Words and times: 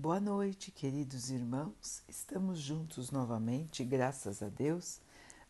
Boa 0.00 0.18
noite, 0.18 0.70
queridos 0.70 1.28
irmãos. 1.28 2.02
Estamos 2.08 2.58
juntos 2.58 3.10
novamente, 3.10 3.84
graças 3.84 4.42
a 4.42 4.48
Deus. 4.48 4.98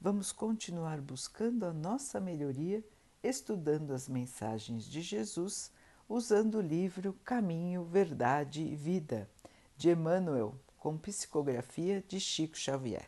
Vamos 0.00 0.32
continuar 0.32 1.00
buscando 1.00 1.64
a 1.64 1.72
nossa 1.72 2.19
melhoria, 2.19 2.84
estudando 3.22 3.92
as 3.92 4.08
mensagens 4.08 4.86
de 4.86 5.02
Jesus, 5.02 5.71
usando 6.08 6.58
o 6.58 6.60
livro 6.60 7.12
Caminho, 7.24 7.84
Verdade 7.84 8.60
e 8.60 8.74
Vida, 8.74 9.30
de 9.76 9.91
Emmanuel, 9.91 10.57
com 10.77 10.98
psicografia 10.98 12.05
de 12.09 12.19
Chico 12.19 12.59
Xavier. 12.59 13.07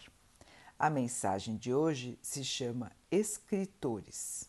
A 0.78 0.88
mensagem 0.88 1.56
de 1.56 1.74
hoje 1.74 2.16
se 2.22 2.44
chama 2.44 2.92
Escritores. 3.10 4.48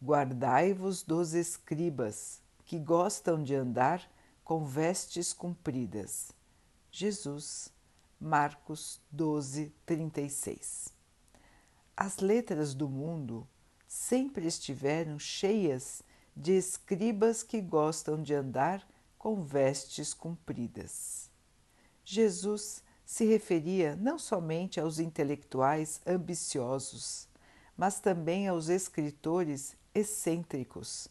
Guardai-vos 0.00 1.02
dos 1.02 1.34
escribas, 1.34 2.40
que 2.64 2.78
gostam 2.78 3.42
de 3.42 3.56
andar 3.56 4.08
com 4.46 4.64
vestes 4.64 5.32
compridas. 5.32 6.30
Jesus, 6.92 7.68
Marcos 8.20 9.00
12, 9.10 9.74
36. 9.84 10.94
As 11.96 12.18
letras 12.18 12.72
do 12.72 12.88
mundo 12.88 13.44
sempre 13.88 14.46
estiveram 14.46 15.18
cheias 15.18 16.00
de 16.36 16.52
escribas 16.52 17.42
que 17.42 17.60
gostam 17.60 18.22
de 18.22 18.34
andar 18.34 18.86
com 19.18 19.42
vestes 19.42 20.14
compridas. 20.14 21.28
Jesus 22.04 22.84
se 23.04 23.24
referia 23.24 23.96
não 23.96 24.16
somente 24.16 24.78
aos 24.78 25.00
intelectuais 25.00 26.00
ambiciosos, 26.06 27.26
mas 27.76 27.98
também 27.98 28.46
aos 28.46 28.68
escritores 28.68 29.76
excêntricos, 29.92 31.08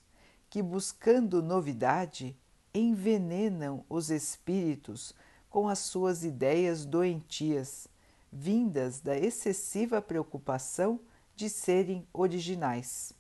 que, 0.49 0.63
buscando 0.63 1.43
novidade, 1.43 2.33
envenenam 2.75 3.85
os 3.89 4.09
espíritos 4.09 5.15
com 5.49 5.69
as 5.69 5.79
suas 5.79 6.23
ideias 6.23 6.85
doentias, 6.85 7.87
vindas 8.31 8.99
da 8.99 9.17
excessiva 9.17 10.01
preocupação 10.01 10.99
de 11.35 11.49
serem 11.49 12.05
originais. 12.11 13.13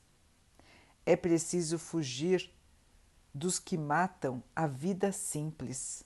É 1.05 1.15
preciso 1.15 1.79
fugir 1.79 2.51
dos 3.33 3.57
que 3.57 3.77
matam 3.77 4.43
a 4.55 4.67
vida 4.67 5.11
simples. 5.11 6.03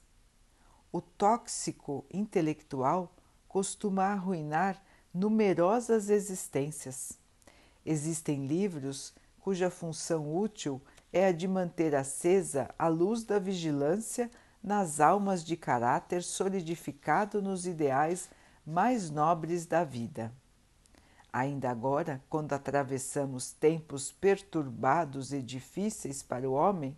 O 0.91 1.02
tóxico 1.02 2.05
intelectual 2.11 3.15
costuma 3.47 4.05
arruinar 4.05 4.81
numerosas 5.13 6.09
existências. 6.09 7.13
Existem 7.85 8.45
livros 8.45 9.13
cuja 9.39 9.69
função 9.69 10.35
útil 10.35 10.81
é 11.11 11.27
a 11.27 11.31
de 11.31 11.47
manter 11.47 11.95
acesa 11.95 12.69
a 12.77 12.88
luz 12.88 13.23
da 13.23 13.39
vigilância 13.39 14.29
nas 14.61 14.99
almas 14.99 15.43
de 15.43 15.55
caráter 15.55 16.21
solidificado 16.21 17.41
nos 17.41 17.65
ideais 17.65 18.29
mais 18.65 19.09
nobres 19.09 19.65
da 19.65 19.83
vida. 19.83 20.31
Ainda 21.31 21.69
agora, 21.69 22.21
quando 22.30 22.53
atravessamos 22.53 23.52
tempos 23.52 24.11
perturbados 24.11 25.31
e 25.31 25.41
difíceis 25.41 26.23
para 26.23 26.49
o 26.49 26.53
homem, 26.53 26.97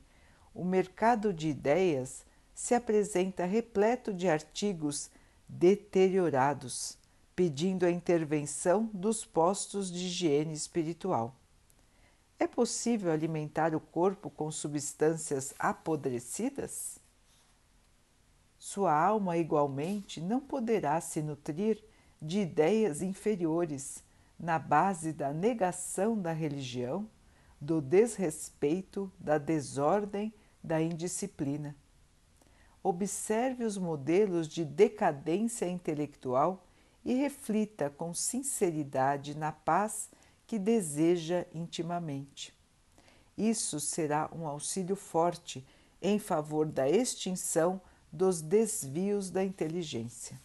o 0.53 0.63
mercado 0.63 1.33
de 1.33 1.49
ideias 1.49 2.25
se 2.53 2.73
apresenta 2.73 3.45
repleto 3.45 4.13
de 4.13 4.29
artigos 4.29 5.09
deteriorados, 5.47 6.97
pedindo 7.35 7.85
a 7.85 7.91
intervenção 7.91 8.89
dos 8.93 9.25
postos 9.25 9.91
de 9.91 10.05
higiene 10.05 10.53
espiritual. 10.53 11.35
É 12.41 12.47
possível 12.47 13.11
alimentar 13.11 13.75
o 13.75 13.79
corpo 13.79 14.27
com 14.27 14.49
substâncias 14.49 15.53
apodrecidas? 15.59 16.97
Sua 18.57 18.91
alma, 18.91 19.37
igualmente, 19.37 20.19
não 20.19 20.39
poderá 20.39 20.99
se 20.99 21.21
nutrir 21.21 21.83
de 22.19 22.39
ideias 22.39 23.03
inferiores 23.03 24.03
na 24.39 24.57
base 24.57 25.13
da 25.13 25.31
negação 25.31 26.19
da 26.19 26.31
religião, 26.31 27.07
do 27.61 27.79
desrespeito, 27.79 29.11
da 29.19 29.37
desordem, 29.37 30.33
da 30.63 30.81
indisciplina. 30.81 31.75
Observe 32.81 33.63
os 33.63 33.77
modelos 33.77 34.47
de 34.47 34.65
decadência 34.65 35.69
intelectual 35.69 36.65
e 37.05 37.13
reflita 37.13 37.91
com 37.91 38.15
sinceridade 38.15 39.37
na 39.37 39.51
paz 39.51 40.09
que 40.51 40.59
deseja 40.59 41.45
intimamente. 41.53 42.53
Isso 43.37 43.79
será 43.79 44.29
um 44.35 44.45
auxílio 44.45 44.97
forte 44.97 45.65
em 46.01 46.19
favor 46.19 46.65
da 46.65 46.89
extinção 46.89 47.79
dos 48.11 48.41
desvios 48.41 49.29
da 49.29 49.45
inteligência. 49.45 50.37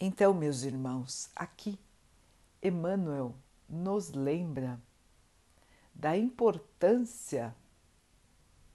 Então, 0.00 0.34
meus 0.34 0.64
irmãos, 0.64 1.30
aqui 1.36 1.78
Emmanuel 2.60 3.36
nos 3.68 4.10
lembra 4.10 4.76
da 5.94 6.16
importância 6.16 7.54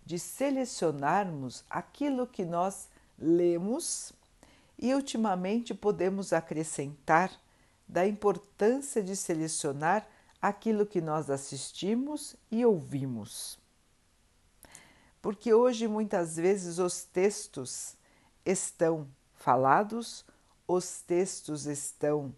de 0.06 0.18
selecionarmos 0.18 1.66
aquilo 1.70 2.26
que 2.26 2.46
nós 2.46 2.88
lemos 3.20 4.14
e 4.80 4.94
ultimamente 4.94 5.74
podemos 5.74 6.32
acrescentar 6.32 7.44
da 7.88 8.06
importância 8.08 9.04
de 9.04 9.16
selecionar 9.16 10.08
aquilo 10.42 10.86
que 10.86 11.02
nós 11.02 11.30
assistimos 11.30 12.36
e 12.52 12.66
ouvimos. 12.66 13.58
Porque 15.22 15.54
hoje 15.54 15.88
muitas 15.88 16.36
vezes 16.36 16.78
os 16.78 17.04
textos 17.04 17.96
estão 18.46 19.08
falados, 19.34 20.24
os 20.68 21.02
textos 21.02 21.66
estão 21.66 22.34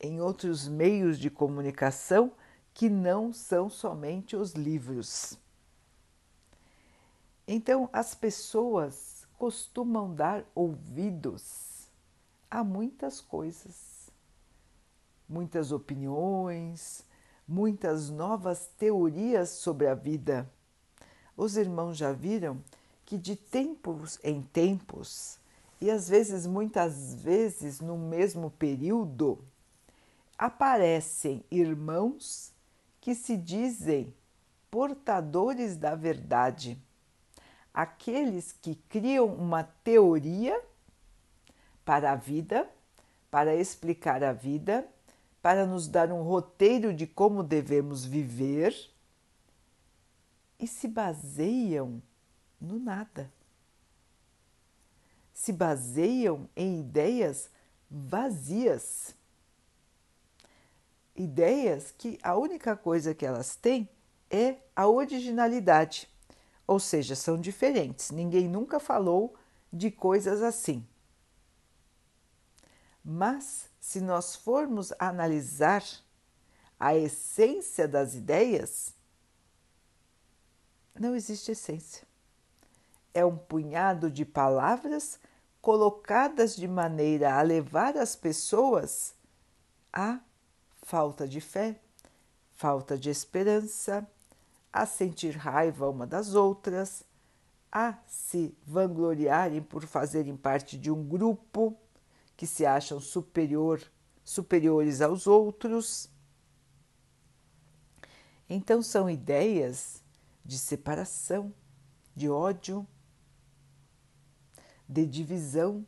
em 0.00 0.20
outros 0.20 0.68
meios 0.68 1.18
de 1.18 1.30
comunicação 1.30 2.32
que 2.74 2.90
não 2.90 3.32
são 3.32 3.70
somente 3.70 4.36
os 4.36 4.52
livros. 4.52 5.38
Então, 7.48 7.88
as 7.92 8.14
pessoas 8.14 9.26
costumam 9.38 10.12
dar 10.12 10.44
ouvidos 10.54 11.65
há 12.50 12.62
muitas 12.62 13.20
coisas, 13.20 14.10
muitas 15.28 15.72
opiniões, 15.72 17.04
muitas 17.46 18.10
novas 18.10 18.68
teorias 18.78 19.50
sobre 19.50 19.86
a 19.86 19.94
vida. 19.94 20.50
Os 21.36 21.56
irmãos 21.56 21.96
já 21.96 22.12
viram 22.12 22.62
que 23.04 23.18
de 23.18 23.36
tempos 23.36 24.18
em 24.22 24.42
tempos, 24.42 25.38
e 25.80 25.90
às 25.90 26.08
vezes, 26.08 26.46
muitas 26.46 27.14
vezes 27.14 27.80
no 27.80 27.98
mesmo 27.98 28.50
período, 28.50 29.38
aparecem 30.38 31.44
irmãos 31.50 32.52
que 33.00 33.14
se 33.14 33.36
dizem 33.36 34.12
portadores 34.70 35.76
da 35.76 35.94
verdade, 35.94 36.78
aqueles 37.72 38.52
que 38.52 38.74
criam 38.74 39.26
uma 39.26 39.62
teoria 39.62 40.60
para 41.86 42.10
a 42.10 42.16
vida, 42.16 42.68
para 43.30 43.54
explicar 43.54 44.24
a 44.24 44.32
vida, 44.32 44.86
para 45.40 45.64
nos 45.64 45.86
dar 45.86 46.10
um 46.10 46.22
roteiro 46.22 46.92
de 46.92 47.06
como 47.06 47.44
devemos 47.44 48.04
viver 48.04 48.74
e 50.58 50.66
se 50.66 50.88
baseiam 50.88 52.02
no 52.60 52.80
nada. 52.80 53.30
Se 55.32 55.52
baseiam 55.52 56.48
em 56.56 56.80
ideias 56.80 57.48
vazias. 57.88 59.14
Ideias 61.14 61.94
que 61.96 62.18
a 62.20 62.36
única 62.36 62.76
coisa 62.76 63.14
que 63.14 63.24
elas 63.24 63.54
têm 63.54 63.88
é 64.28 64.56
a 64.74 64.88
originalidade, 64.88 66.08
ou 66.66 66.80
seja, 66.80 67.14
são 67.14 67.40
diferentes. 67.40 68.10
Ninguém 68.10 68.48
nunca 68.48 68.80
falou 68.80 69.36
de 69.72 69.88
coisas 69.88 70.42
assim. 70.42 70.84
Mas, 73.08 73.70
se 73.78 74.00
nós 74.00 74.34
formos 74.34 74.92
analisar 74.98 75.84
a 76.76 76.96
essência 76.96 77.86
das 77.86 78.16
ideias, 78.16 78.92
não 80.92 81.14
existe 81.14 81.52
essência. 81.52 82.04
É 83.14 83.24
um 83.24 83.36
punhado 83.36 84.10
de 84.10 84.24
palavras 84.24 85.20
colocadas 85.62 86.56
de 86.56 86.66
maneira 86.66 87.38
a 87.38 87.42
levar 87.42 87.96
as 87.96 88.16
pessoas 88.16 89.14
à 89.92 90.18
falta 90.82 91.28
de 91.28 91.40
fé, 91.40 91.80
falta 92.54 92.98
de 92.98 93.08
esperança, 93.08 94.04
a 94.72 94.84
sentir 94.84 95.36
raiva 95.36 95.88
uma 95.88 96.08
das 96.08 96.34
outras, 96.34 97.04
a 97.70 97.96
se 98.08 98.52
vangloriarem 98.66 99.62
por 99.62 99.86
fazerem 99.86 100.36
parte 100.36 100.76
de 100.76 100.90
um 100.90 101.06
grupo 101.06 101.78
que 102.36 102.46
se 102.46 102.66
acham 102.66 103.00
superior, 103.00 103.82
superiores 104.22 105.00
aos 105.00 105.26
outros. 105.26 106.10
Então, 108.48 108.82
são 108.82 109.08
ideias 109.08 110.02
de 110.44 110.58
separação, 110.58 111.52
de 112.14 112.28
ódio, 112.28 112.86
de 114.88 115.06
divisão, 115.06 115.84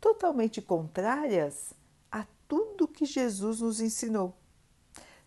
totalmente 0.00 0.62
contrárias 0.62 1.74
a 2.10 2.26
tudo 2.48 2.88
que 2.88 3.04
Jesus 3.04 3.60
nos 3.60 3.80
ensinou, 3.80 4.34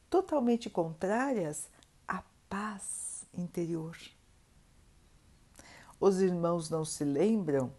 totalmente 0.10 0.70
contrárias 0.70 1.70
à 2.08 2.24
paz 2.50 3.26
interior. 3.34 3.96
Os 6.00 6.20
irmãos 6.20 6.70
não 6.70 6.84
se 6.84 7.04
lembram 7.04 7.72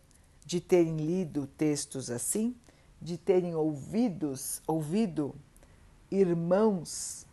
de 0.44 0.61
terem 0.61 0.96
lido 0.96 1.46
textos 1.46 2.11
assim, 2.11 2.55
de 3.00 3.17
terem 3.17 3.55
ouvidos, 3.55 4.61
ouvido 4.67 5.35
irmãos 6.11 7.26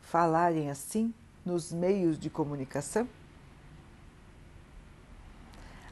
falarem 0.00 0.70
assim 0.70 1.14
nos 1.44 1.72
meios 1.72 2.18
de 2.18 2.30
comunicação? 2.30 3.08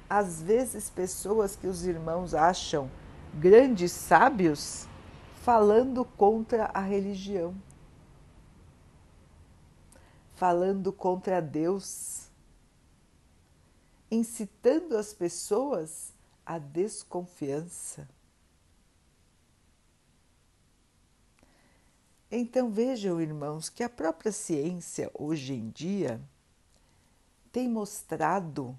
Às 0.09 0.41
vezes, 0.41 0.89
pessoas 0.89 1.55
que 1.55 1.67
os 1.67 1.85
irmãos 1.85 2.33
acham 2.33 2.91
grandes 3.35 3.93
sábios 3.93 4.89
falando 5.43 6.05
contra 6.05 6.71
a 6.73 6.81
religião, 6.81 7.55
falando 10.35 10.93
contra 10.93 11.41
Deus, 11.41 12.29
incitando 14.11 14.97
as 14.97 15.13
pessoas 15.13 16.13
à 16.49 16.59
desconfiança. 16.59 18.09
Então 22.31 22.71
vejam, 22.71 23.21
irmãos, 23.21 23.69
que 23.69 23.83
a 23.83 23.89
própria 23.89 24.33
ciência 24.33 25.11
hoje 25.13 25.53
em 25.53 25.69
dia 25.69 26.19
tem 27.53 27.69
mostrado 27.69 28.79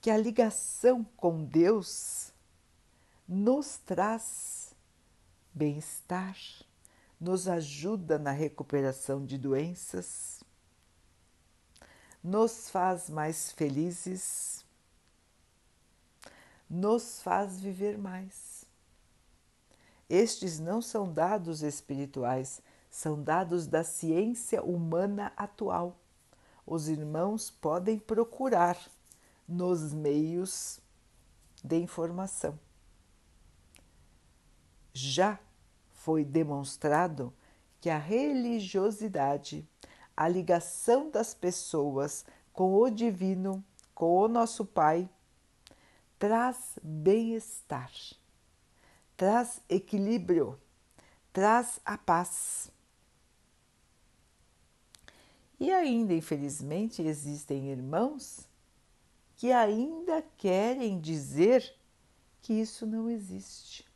que 0.00 0.10
a 0.10 0.16
ligação 0.16 1.04
com 1.16 1.44
Deus 1.44 2.32
nos 3.28 3.76
traz 3.76 4.74
bem-estar, 5.52 6.36
nos 7.20 7.46
ajuda 7.46 8.18
na 8.18 8.30
recuperação 8.30 9.24
de 9.24 9.36
doenças, 9.36 10.42
nos 12.22 12.70
faz 12.70 13.10
mais 13.10 13.52
felizes, 13.52 14.65
nos 16.68 17.22
faz 17.22 17.60
viver 17.60 17.96
mais. 17.96 18.64
Estes 20.08 20.58
não 20.60 20.80
são 20.80 21.12
dados 21.12 21.62
espirituais, 21.62 22.62
são 22.90 23.22
dados 23.22 23.66
da 23.66 23.82
ciência 23.82 24.62
humana 24.62 25.32
atual. 25.36 25.96
Os 26.64 26.88
irmãos 26.88 27.50
podem 27.50 27.98
procurar 27.98 28.78
nos 29.46 29.92
meios 29.92 30.80
de 31.62 31.76
informação. 31.76 32.58
Já 34.92 35.38
foi 35.90 36.24
demonstrado 36.24 37.32
que 37.80 37.90
a 37.90 37.98
religiosidade, 37.98 39.68
a 40.16 40.28
ligação 40.28 41.10
das 41.10 41.34
pessoas 41.34 42.24
com 42.52 42.74
o 42.74 42.88
divino, 42.88 43.62
com 43.94 44.16
o 44.16 44.28
nosso 44.28 44.64
Pai, 44.64 45.08
traz 46.18 46.78
bem-estar, 46.82 47.92
traz 49.16 49.60
equilíbrio, 49.68 50.58
traz 51.32 51.80
a 51.84 51.98
paz. 51.98 52.70
E 55.58 55.72
ainda, 55.72 56.12
infelizmente, 56.14 57.02
existem 57.02 57.70
irmãos 57.70 58.46
que 59.36 59.52
ainda 59.52 60.22
querem 60.36 61.00
dizer 61.00 61.74
que 62.42 62.54
isso 62.54 62.86
não 62.86 63.10
existe. 63.10 63.86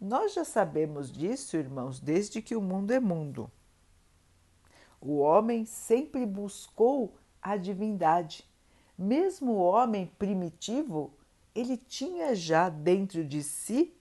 Nós 0.00 0.34
já 0.34 0.44
sabemos 0.44 1.10
disso, 1.10 1.56
irmãos, 1.56 1.98
desde 1.98 2.42
que 2.42 2.54
o 2.54 2.60
mundo 2.60 2.90
é 2.90 3.00
mundo. 3.00 3.50
O 5.00 5.18
homem 5.18 5.64
sempre 5.64 6.26
buscou 6.26 7.16
a 7.40 7.56
divindade. 7.56 8.44
Mesmo 8.98 9.52
o 9.52 9.62
homem 9.62 10.06
primitivo, 10.18 11.12
ele 11.54 11.76
tinha 11.76 12.34
já 12.34 12.68
dentro 12.68 13.24
de 13.24 13.42
si 13.42 13.94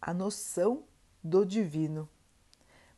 a 0.00 0.14
noção 0.14 0.84
do 1.22 1.44
divino, 1.44 2.08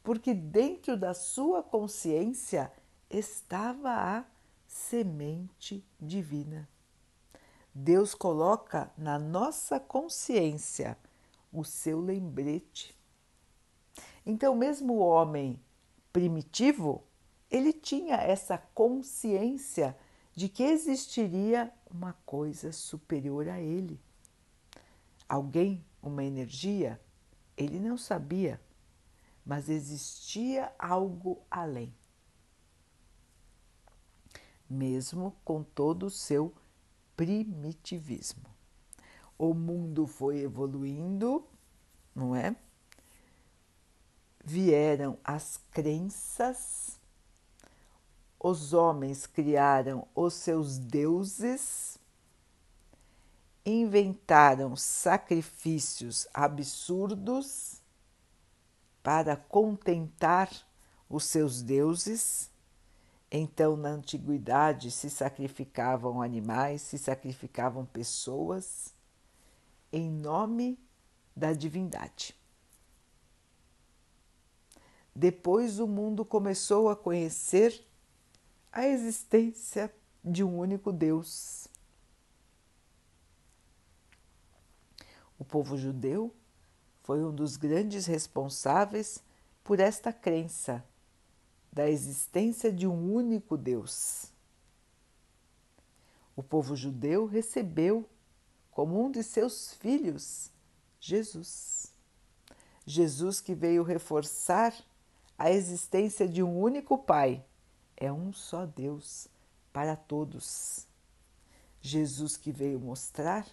porque 0.03 0.35
dentro 0.35 0.97
da 0.97 1.15
sua 1.15 1.63
consciência 1.63 2.73
estava 3.11 3.91
a 3.91 4.25
semente 4.67 5.85
divina. 6.01 6.69
Deus 7.75 8.15
coloca 8.15 8.93
na 8.97 9.19
nossa 9.19 9.81
consciência 9.81 10.97
o 11.53 11.65
seu 11.65 12.01
lembrete. 12.01 12.95
Então, 14.25 14.55
mesmo 14.55 14.95
o 14.95 14.99
homem 14.99 15.59
primitivo, 16.13 17.03
ele 17.51 17.73
tinha 17.73 18.17
essa 18.17 18.59
consciência 18.59 19.97
de 20.35 20.49
que 20.49 20.63
existiria 20.63 21.73
uma 21.91 22.15
coisa 22.25 22.73
superior 22.73 23.49
a 23.49 23.61
ele. 23.61 24.01
Alguém, 25.29 25.85
uma 26.03 26.25
energia, 26.25 27.01
ele 27.57 27.79
não 27.79 27.97
sabia, 27.97 28.61
mas 29.45 29.69
existia 29.69 30.73
algo 30.79 31.43
além 31.51 31.95
mesmo 34.73 35.37
com 35.45 35.63
todo 35.63 36.07
o 36.07 36.11
seu 36.11 36.53
primitivismo. 37.17 38.45
O 39.39 39.53
mundo 39.53 40.07
foi 40.07 40.41
evoluindo, 40.41 41.47
não 42.15 42.35
é? 42.35 42.57
Vieram 44.45 45.19
as 45.23 45.61
crenças, 45.71 46.99
os 48.43 48.73
homens 48.73 49.27
criaram 49.27 50.07
os 50.15 50.35
seus 50.35 50.79
deuses, 50.79 51.99
inventaram 53.65 54.75
sacrifícios 54.75 56.27
absurdos 56.35 57.81
para 59.03 59.37
contentar 59.37 60.51
os 61.09 61.25
seus 61.25 61.63
deuses 61.63 62.53
então, 63.35 63.79
na 63.79 63.89
antiguidade, 63.89 64.91
se 64.91 65.09
sacrificavam 65.09 66.21
animais, 66.21 66.83
se 66.83 66.99
sacrificavam 66.99 67.87
pessoas 67.87 68.95
em 69.91 70.11
nome 70.11 70.79
da 71.35 71.55
divindade. 71.55 72.37
Depois 75.17 75.79
o 75.81 75.87
mundo 75.87 76.27
começou 76.27 76.91
a 76.91 76.97
conhecer 76.97 77.83
a 78.73 78.87
existência 78.87 79.95
de 80.25 80.43
um 80.43 80.59
único 80.59 80.91
Deus. 80.91 81.69
O 85.39 85.45
povo 85.45 85.77
judeu 85.77 86.35
foi 87.03 87.23
um 87.23 87.35
dos 87.35 87.57
grandes 87.57 88.07
responsáveis 88.07 89.23
por 89.63 89.79
esta 89.79 90.13
crença 90.13 90.83
da 91.71 91.89
existência 91.89 92.73
de 92.73 92.87
um 92.87 93.13
único 93.13 93.57
Deus. 93.57 94.33
O 96.35 96.43
povo 96.43 96.75
judeu 96.75 97.27
recebeu 97.27 98.09
como 98.71 99.05
um 99.05 99.11
de 99.11 99.23
seus 99.23 99.75
filhos 99.75 100.51
Jesus. 100.99 101.93
Jesus 102.87 103.41
que 103.41 103.55
veio 103.55 103.83
reforçar 103.83 104.75
a 105.37 105.51
existência 105.51 106.27
de 106.27 106.43
um 106.43 106.59
único 106.59 106.97
Pai. 106.97 107.45
É 108.03 108.11
um 108.11 108.33
só 108.33 108.67
Deus 108.67 109.29
para 109.73 109.95
todos. 109.95 110.89
Jesus 111.81 112.37
que 112.37 112.51
veio 112.51 112.81
mostrar 112.81 113.47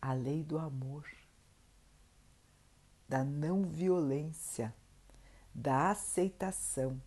a 0.00 0.12
lei 0.12 0.42
do 0.42 0.58
amor, 0.58 1.06
da 3.08 3.22
não 3.22 3.62
violência, 3.62 4.74
da 5.54 5.92
aceitação 5.92 7.00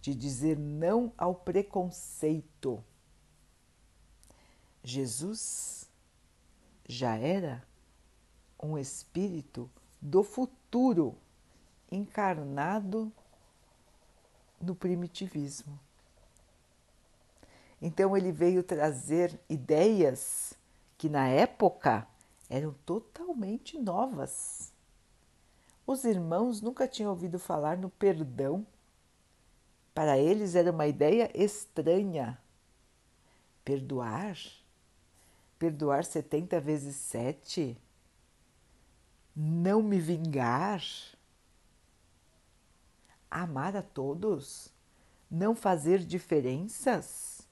de 0.00 0.14
dizer 0.14 0.56
não 0.58 1.12
ao 1.18 1.34
preconceito. 1.34 2.82
Jesus 4.82 5.86
já 6.88 7.14
era 7.14 7.62
um 8.58 8.78
espírito 8.78 9.70
do 10.00 10.22
futuro 10.22 11.14
encarnado 11.92 13.12
no 14.60 14.74
primitivismo. 14.74 15.78
Então 17.80 18.16
ele 18.16 18.32
veio 18.32 18.62
trazer 18.62 19.38
ideias 19.48 20.54
que 20.96 21.08
na 21.08 21.28
época 21.28 22.06
eram 22.50 22.74
totalmente 22.84 23.78
novas. 23.78 24.72
Os 25.86 26.04
irmãos 26.04 26.60
nunca 26.60 26.88
tinham 26.88 27.10
ouvido 27.10 27.38
falar 27.38 27.76
no 27.78 27.88
perdão 27.88 28.66
Para 29.94 30.18
eles 30.18 30.54
era 30.54 30.70
uma 30.70 30.86
ideia 30.86 31.30
estranha. 31.34 32.38
Perdoar? 33.64 34.38
Perdoar 35.58 36.04
70 36.04 36.60
vezes 36.60 36.94
7? 36.96 37.76
Não 39.34 39.82
me 39.82 39.98
vingar? 39.98 40.82
Amar 43.30 43.76
a 43.76 43.82
todos? 43.82 44.72
Não 45.30 45.54
fazer 45.54 45.98
diferenças? 45.98 47.48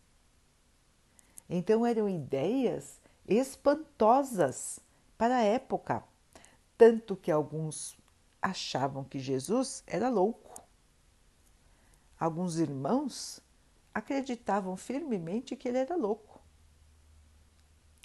Então 1.49 1.87
eram 1.87 2.09
ideias 2.09 3.01
espantosas 3.27 4.81
para 5.17 5.37
a 5.37 5.43
época, 5.43 6.03
tanto 6.77 7.17
que 7.17 7.31
alguns 7.31 7.97
achavam 8.41 9.05
que 9.05 9.19
Jesus 9.19 9.83
era 9.87 10.09
louco. 10.09 10.63
Alguns 12.19 12.59
irmãos 12.59 13.41
acreditavam 13.93 14.77
firmemente 14.77 15.57
que 15.57 15.69
ele 15.69 15.79
era 15.79 15.97
louco. 15.97 16.41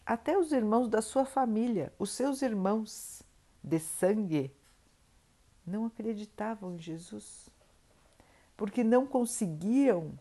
Até 0.06 0.38
os 0.38 0.51
irmãos 0.51 0.88
da 0.88 1.01
sua 1.01 1.25
família, 1.25 1.94
os 2.00 2.12
seus 2.12 2.42
irmãos 2.42 3.22
de 3.63 3.80
sangue, 3.80 4.54
não 5.66 5.86
acreditavam 5.86 6.74
em 6.74 6.80
Jesus, 6.80 7.50
porque 8.62 8.84
não 8.84 9.08
conseguiam 9.08 10.13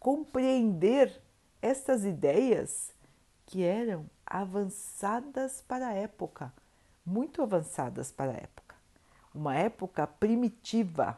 compreender 0.00 1.22
estas 1.62 2.04
ideias 2.04 2.90
que 3.46 3.62
eram 3.62 4.10
avançadas 4.26 5.62
para 5.68 5.86
a 5.86 5.92
época, 5.92 6.52
muito 7.06 7.40
avançadas 7.40 8.10
para 8.10 8.32
a 8.32 8.34
época, 8.34 8.74
uma 9.32 9.54
época 9.54 10.04
primitiva, 10.04 11.16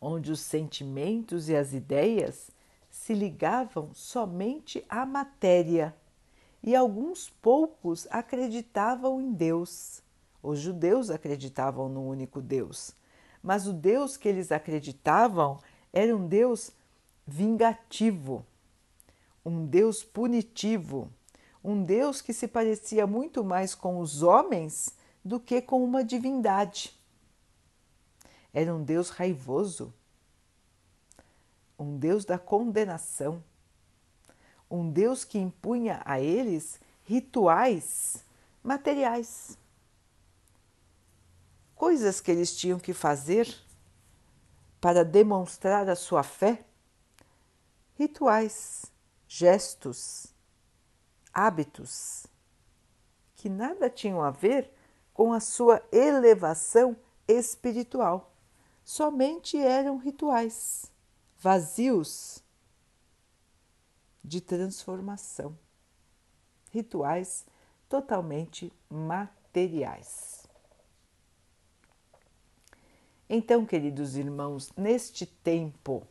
onde 0.00 0.32
os 0.32 0.40
sentimentos 0.40 1.50
e 1.50 1.54
as 1.54 1.74
ideias 1.74 2.50
se 2.88 3.12
ligavam 3.12 3.92
somente 3.92 4.82
à 4.88 5.04
matéria 5.04 5.94
e 6.62 6.74
alguns 6.74 7.28
poucos 7.28 8.08
acreditavam 8.10 9.20
em 9.20 9.34
Deus. 9.34 10.02
Os 10.42 10.60
judeus 10.60 11.10
acreditavam 11.10 11.90
no 11.90 12.08
único 12.08 12.40
Deus, 12.40 12.96
mas 13.48 13.66
o 13.66 13.72
Deus 13.72 14.18
que 14.18 14.28
eles 14.28 14.52
acreditavam 14.52 15.58
era 15.90 16.14
um 16.14 16.28
Deus 16.28 16.70
vingativo, 17.26 18.44
um 19.42 19.64
Deus 19.64 20.04
punitivo, 20.04 21.10
um 21.64 21.82
Deus 21.82 22.20
que 22.20 22.34
se 22.34 22.46
parecia 22.46 23.06
muito 23.06 23.42
mais 23.42 23.74
com 23.74 24.00
os 24.00 24.22
homens 24.22 24.94
do 25.24 25.40
que 25.40 25.62
com 25.62 25.82
uma 25.82 26.04
divindade. 26.04 26.94
Era 28.52 28.74
um 28.74 28.84
Deus 28.84 29.08
raivoso, 29.08 29.94
um 31.78 31.96
Deus 31.96 32.26
da 32.26 32.38
condenação, 32.38 33.42
um 34.70 34.90
Deus 34.90 35.24
que 35.24 35.38
impunha 35.38 36.02
a 36.04 36.20
eles 36.20 36.78
rituais 37.02 38.22
materiais, 38.62 39.56
coisas 41.78 42.20
que 42.20 42.30
eles 42.30 42.54
tinham 42.56 42.78
que 42.78 42.92
fazer 42.92 43.48
para 44.80 45.04
demonstrar 45.04 45.88
a 45.88 45.94
sua 45.94 46.22
fé, 46.22 46.64
rituais, 47.94 48.84
gestos, 49.28 50.26
hábitos 51.32 52.26
que 53.36 53.48
nada 53.48 53.88
tinham 53.88 54.20
a 54.20 54.30
ver 54.30 54.70
com 55.14 55.32
a 55.32 55.38
sua 55.38 55.80
elevação 55.92 56.96
espiritual, 57.26 58.32
somente 58.84 59.56
eram 59.56 59.96
rituais 59.96 60.90
vazios 61.38 62.42
de 64.24 64.40
transformação, 64.40 65.56
rituais 66.72 67.46
totalmente 67.88 68.72
materiais. 68.90 70.27
Então, 73.30 73.66
queridos 73.66 74.16
irmãos, 74.16 74.72
neste 74.74 75.26
tempo, 75.26 76.02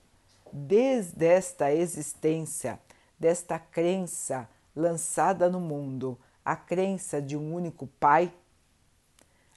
desde 0.53 1.25
esta 1.25 1.73
existência, 1.73 2.79
desta 3.19 3.57
crença 3.57 4.47
lançada 4.75 5.49
no 5.49 5.59
mundo, 5.59 6.15
a 6.45 6.55
crença 6.55 7.19
de 7.19 7.35
um 7.35 7.55
único 7.55 7.87
Pai, 7.99 8.31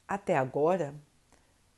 até 0.09 0.39
agora, 0.39 0.95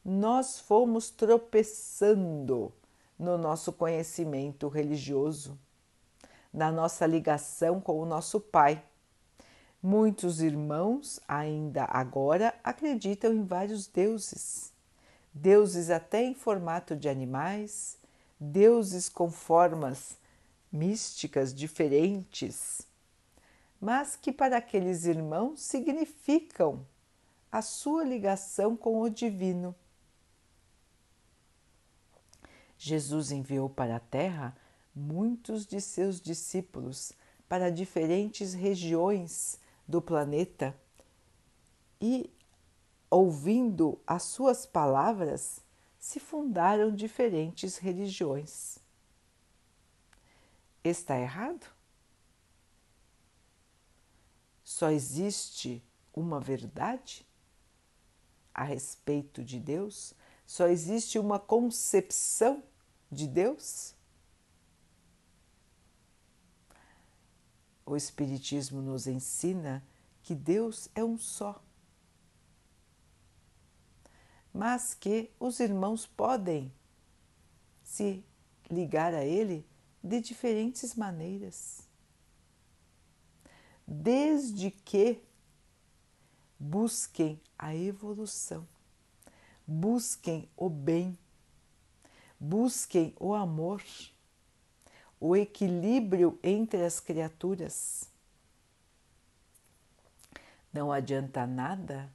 nós 0.05 0.61
fomos 0.61 1.11
tropeçando 1.11 2.73
no 3.19 3.37
nosso 3.37 3.73
conhecimento 3.73 4.69
religioso, 4.69 5.59
na 6.53 6.71
nossa 6.71 7.07
ligação 7.07 7.81
com 7.81 8.01
o 8.01 8.07
nosso 8.07 8.41
Pai. 8.41 8.83
Muitos 9.83 10.41
irmãos 10.41 11.19
ainda 11.27 11.85
agora 11.85 12.55
acreditam 12.63 13.33
em 13.33 13.45
vários 13.45 13.89
deuses, 13.89 14.72
deuses 15.33 15.91
até 15.91 16.23
em 16.23 16.35
formato 16.35 16.95
de 16.95 17.09
animais, 17.09 17.99
deuses 18.39 19.09
com 19.09 19.31
formas 19.31 20.17
místicas 20.71 21.55
diferentes, 21.55 22.87
mas 23.81 24.17
que 24.17 24.33
para 24.33 24.57
aqueles 24.57 25.05
irmãos 25.05 25.61
significam 25.61 26.87
a 27.51 27.61
sua 27.61 28.05
ligação 28.05 28.77
com 28.77 29.01
o 29.01 29.11
divino. 29.11 29.75
Jesus 32.79 33.31
enviou 33.31 33.69
para 33.69 33.97
a 33.97 34.01
Terra 34.01 34.57
muitos 34.95 35.67
de 35.67 35.81
seus 35.81 36.21
discípulos 36.21 37.13
para 37.49 37.71
diferentes 37.71 38.55
regiões 38.55 39.61
do 39.87 40.01
planeta 40.01 40.75
e, 42.01 42.31
ouvindo 43.13 44.01
as 44.07 44.23
suas 44.23 44.65
palavras, 44.65 45.61
se 45.99 46.19
fundaram 46.19 46.95
diferentes 46.95 47.77
religiões. 47.77 48.79
Está 50.83 51.19
errado? 51.19 51.67
Só 54.65 54.91
existe 54.91 55.85
uma 56.15 56.41
verdade 56.41 57.27
a 58.55 58.65
respeito 58.65 59.45
de 59.45 59.61
Deus? 59.61 60.15
Só 60.47 60.67
existe 60.69 61.19
uma 61.19 61.39
concepção 61.39 62.63
de 63.11 63.29
Deus? 63.29 63.95
O 67.85 67.95
Espiritismo 67.95 68.81
nos 68.81 69.07
ensina 69.07 69.87
que 70.23 70.35
Deus 70.35 70.89
é 70.95 71.05
um 71.05 71.19
só, 71.19 71.63
mas 74.53 74.95
que 74.95 75.31
os 75.39 75.61
irmãos 75.61 76.07
podem 76.07 76.73
se 77.83 78.25
ligar 78.71 79.15
a 79.15 79.25
Ele 79.25 79.67
de 80.03 80.21
diferentes 80.21 80.95
maneiras, 80.95 81.89
desde 83.87 84.71
que 84.71 85.23
busquem 86.59 87.41
a 87.59 87.75
evolução, 87.75 88.67
busquem 89.67 90.49
o 90.57 90.69
bem 90.69 91.17
Busquem 92.45 93.15
o 93.21 93.35
amor, 93.35 93.81
o 95.21 95.37
equilíbrio 95.37 96.41
entre 96.43 96.85
as 96.85 96.99
criaturas. 96.99 98.11
Não 100.73 100.91
adianta 100.91 101.47
nada 101.47 102.13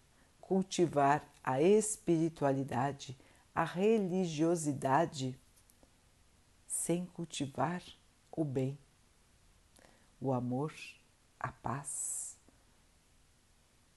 cultivar 0.47 1.27
a 1.43 1.61
espiritualidade, 1.61 3.17
a 3.53 3.65
religiosidade, 3.65 5.37
sem 6.65 7.05
cultivar 7.05 7.83
o 8.31 8.45
bem, 8.45 8.77
o 10.21 10.31
amor, 10.31 10.73
a 11.37 11.51
paz, 11.51 12.37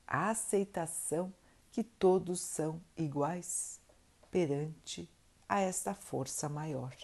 a 0.07 0.30
aceitação 0.30 1.33
que 1.71 1.85
todos 1.85 2.40
são 2.40 2.83
iguais 2.97 3.80
perante 4.28 5.09
a 5.49 5.61
esta 5.61 5.95
força 5.95 6.49
maior. 6.49 6.97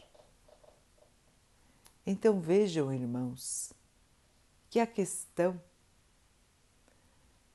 Então 2.04 2.40
vejam, 2.40 2.92
irmãos, 2.92 3.72
que 4.68 4.80
a 4.80 4.86
questão 4.86 5.60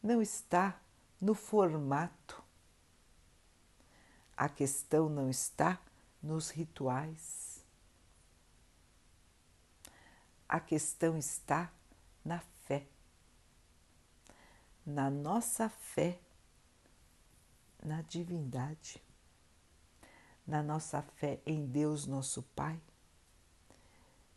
não 0.02 0.22
está 0.22 0.80
no 1.22 1.36
formato, 1.36 2.44
a 4.36 4.50
questão 4.50 5.08
não 5.08 5.30
está 5.30 5.80
nos 6.22 6.50
rituais, 6.50 7.64
a 10.50 10.60
questão 10.60 11.16
está 11.16 11.72
na 12.26 12.40
fé, 12.40 12.88
na 14.86 15.10
nossa 15.10 15.70
fé 15.70 16.20
na 17.84 18.02
divindade. 18.04 19.02
Na 20.46 20.62
nossa 20.62 21.02
fé 21.02 21.40
em 21.46 21.66
Deus, 21.66 22.06
nosso 22.06 22.44
Pai. 22.56 22.80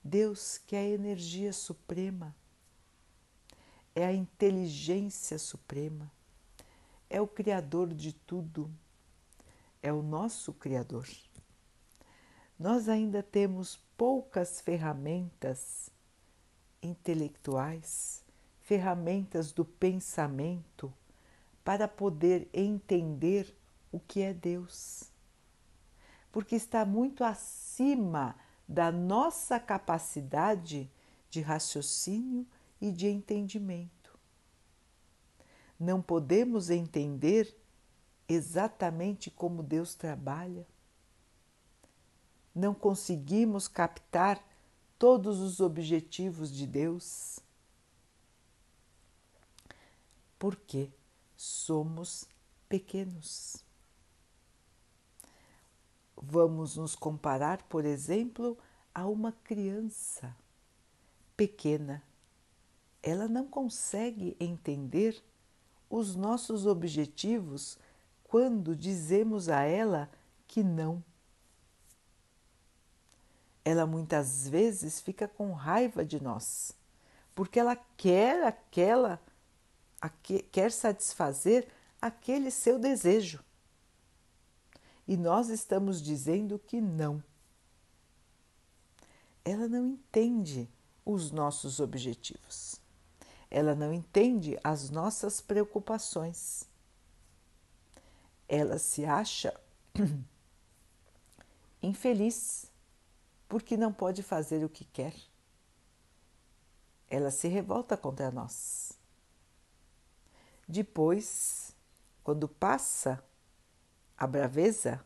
Deus 0.03 0.59
que 0.59 0.77
é 0.77 0.81
a 0.81 0.89
energia 0.89 1.53
suprema, 1.53 2.35
é 3.95 4.05
a 4.05 4.13
inteligência 4.13 5.39
suprema, 5.39 6.13
é 7.09 7.21
o 7.21 7.27
Criador 7.27 7.93
de 7.93 8.13
tudo, 8.13 8.71
é 9.83 9.93
o 9.93 10.03
nosso 10.03 10.53
Criador. 10.53 11.09
Nós 12.59 12.89
ainda 12.89 13.23
temos 13.23 13.77
poucas 13.97 14.61
ferramentas 14.61 15.91
intelectuais, 16.83 18.23
ferramentas 18.61 19.53
do 19.53 19.65
pensamento 19.65 20.93
para 21.65 21.89
poder 21.89 22.49
entender 22.53 23.57
o 23.91 23.99
que 23.99 24.23
é 24.23 24.33
Deus. 24.33 25.11
Porque 26.31 26.57
está 26.57 26.85
muito 26.85 27.25
acima 27.25 28.37
da 28.69 28.91
nossa 28.91 29.59
capacidade 29.61 30.91
de 31.31 31.41
raciocínio 31.41 32.47
e 32.81 32.91
de 32.91 33.09
entendimento. 33.09 34.04
Não 35.79 36.01
podemos 36.01 36.71
entender 36.71 37.55
exatamente 38.29 39.31
como 39.31 39.63
Deus 39.63 39.95
trabalha. 39.95 40.67
Não 42.55 42.75
conseguimos 42.75 43.67
captar 43.67 44.43
todos 44.99 45.41
os 45.41 45.61
objetivos 45.61 46.53
de 46.53 46.67
Deus. 46.67 47.41
Porque 50.39 50.91
somos 51.37 52.27
pequenos. 52.69 53.65
Vamos 56.17 56.77
nos 56.77 56.95
comparar, 56.95 57.63
por 57.65 57.85
exemplo, 57.85 58.57
a 58.95 59.07
uma 59.07 59.33
criança 59.33 60.35
pequena. 61.37 62.03
Ela 63.03 63.29
não 63.29 63.47
consegue 63.47 64.37
entender 64.41 65.23
os 65.97 66.17
nossos 66.17 66.67
objetivos 66.67 67.79
quando 68.25 68.75
dizemos 68.75 69.49
a 69.49 69.63
ela 69.63 70.11
que 70.49 70.63
não. 70.63 71.03
Ela 73.65 73.87
muitas 73.87 74.49
vezes 74.49 75.01
fica 75.01 75.29
com 75.29 75.53
raiva 75.53 76.05
de 76.05 76.21
nós, 76.21 76.73
porque 77.35 77.61
ela 77.61 77.77
quer 77.97 78.45
aquela, 78.45 79.21
quer 80.51 80.73
satisfazer 80.73 81.69
aquele 82.01 82.51
seu 82.51 82.79
desejo 82.79 83.43
e 85.07 85.17
nós 85.17 85.49
estamos 85.49 86.03
dizendo 86.03 86.59
que 86.59 86.81
não. 86.81 87.23
Ela 89.45 89.69
não 89.69 89.87
entende 89.87 90.69
os 91.05 91.31
nossos 91.31 91.79
objetivos. 91.79 92.84
Ela 93.57 93.73
não 93.73 93.93
entende 93.93 94.59
as 94.65 94.91
nossas 94.91 95.41
preocupações. 95.41 96.69
Ela 98.49 98.81
se 98.81 99.05
acha 99.05 99.55
infeliz 101.81 102.69
porque 103.49 103.77
não 103.77 103.93
pode 103.93 104.25
fazer 104.25 104.65
o 104.65 104.69
que 104.69 104.85
quer. 104.85 105.15
Ela 107.09 107.31
se 107.31 107.47
revolta 107.47 107.97
contra 107.97 108.29
nós. 108.33 108.99
Depois, 110.67 111.77
quando 112.25 112.49
passa 112.49 113.23
a 114.19 114.27
braveza, 114.27 115.01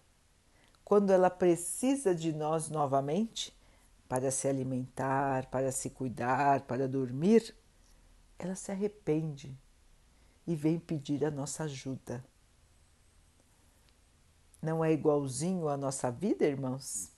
quando 0.82 1.10
ela 1.10 1.28
precisa 1.28 2.14
de 2.14 2.32
nós 2.32 2.70
novamente 2.70 3.54
para 4.08 4.30
se 4.30 4.48
alimentar, 4.48 5.50
para 5.50 5.70
se 5.70 5.90
cuidar, 5.90 6.62
para 6.62 6.88
dormir, 6.88 7.54
ela 8.38 8.54
se 8.54 8.70
arrepende 8.70 9.58
e 10.46 10.54
vem 10.54 10.78
pedir 10.78 11.24
a 11.24 11.30
nossa 11.30 11.64
ajuda. 11.64 12.24
Não 14.62 14.84
é 14.84 14.92
igualzinho 14.92 15.68
à 15.68 15.76
nossa 15.76 16.10
vida, 16.10 16.44
irmãos? 16.44 17.10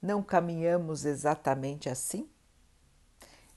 Não 0.00 0.22
caminhamos 0.22 1.04
exatamente 1.04 1.88
assim? 1.88 2.28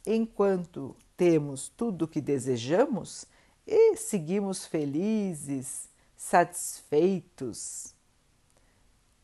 Enquanto 0.05 0.95
temos 1.17 1.69
tudo 1.69 2.05
o 2.05 2.07
que 2.07 2.21
desejamos 2.21 3.25
e 3.65 3.95
seguimos 3.97 4.65
felizes, 4.65 5.89
satisfeitos 6.15 7.95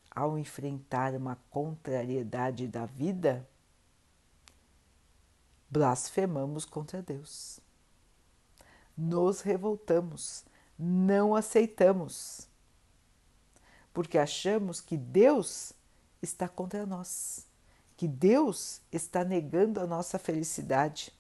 ao 0.10 0.38
enfrentar 0.38 1.14
uma 1.16 1.38
contrariedade 1.50 2.68
da 2.68 2.86
vida, 2.86 3.48
blasfemamos 5.72 6.66
contra 6.66 7.02
Deus. 7.02 7.60
Nos 8.96 9.40
revoltamos, 9.42 10.44
não 10.78 11.34
aceitamos, 11.34 12.48
porque 13.94 14.18
achamos 14.18 14.82
que 14.82 14.98
Deus 14.98 15.72
está 16.22 16.48
contra 16.48 16.86
nós, 16.86 17.48
que 17.96 18.08
Deus 18.08 18.82
está 18.92 19.24
negando 19.24 19.80
a 19.80 19.88
nossa 19.88 20.20
felicidade, 20.20 21.14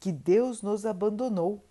que 0.00 0.10
Deus 0.10 0.62
nos 0.62 0.86
abandonou. 0.86 1.62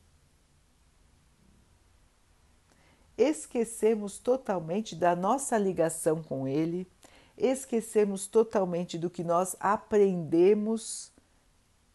esquecemos 3.17 4.17
totalmente 4.17 4.95
da 4.95 5.15
nossa 5.15 5.58
ligação 5.58 6.21
com 6.21 6.48
Ele, 6.48 6.88
esquecemos 7.38 8.28
totalmente 8.28 8.98
do 8.98 9.10
que 9.10 9.24
nós 9.24 9.56
aprendemos 9.60 11.12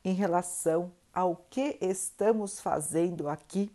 em 0.05 0.15
relação 0.15 0.93
ao 1.13 1.37
que 1.49 1.79
estamos 1.81 2.61
fazendo 2.61 3.29
aqui. 3.29 3.71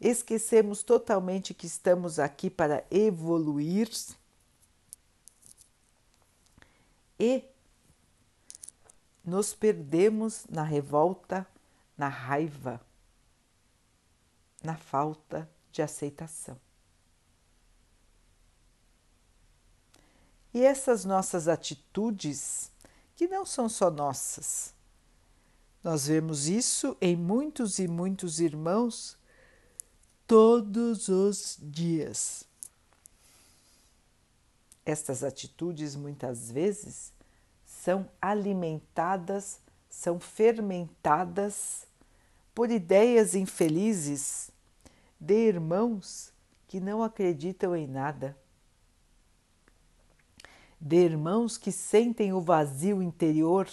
Esquecemos 0.00 0.82
totalmente 0.82 1.54
que 1.54 1.66
estamos 1.66 2.18
aqui 2.18 2.50
para 2.50 2.84
evoluir 2.90 3.90
e 7.18 7.44
nos 9.24 9.54
perdemos 9.54 10.44
na 10.50 10.62
revolta, 10.62 11.46
na 11.96 12.08
raiva 12.08 12.80
na 14.64 14.76
falta 14.76 15.48
de 15.70 15.82
aceitação. 15.82 16.58
E 20.54 20.62
essas 20.62 21.04
nossas 21.04 21.48
atitudes, 21.48 22.70
que 23.16 23.26
não 23.26 23.44
são 23.44 23.68
só 23.68 23.90
nossas, 23.90 24.72
nós 25.82 26.06
vemos 26.06 26.46
isso 26.46 26.96
em 27.00 27.16
muitos 27.16 27.80
e 27.80 27.88
muitos 27.88 28.38
irmãos 28.38 29.18
todos 30.28 31.08
os 31.08 31.58
dias. 31.60 32.44
Estas 34.86 35.24
atitudes 35.24 35.96
muitas 35.96 36.50
vezes 36.52 37.12
são 37.66 38.08
alimentadas, 38.22 39.58
são 39.90 40.20
fermentadas 40.20 41.84
por 42.54 42.70
ideias 42.70 43.34
infelizes 43.34 44.50
de 45.18 45.34
irmãos 45.34 46.32
que 46.68 46.78
não 46.78 47.02
acreditam 47.02 47.74
em 47.74 47.86
nada, 47.86 48.36
de 50.84 50.96
irmãos 50.96 51.56
que 51.56 51.72
sentem 51.72 52.34
o 52.34 52.42
vazio 52.42 53.02
interior 53.02 53.66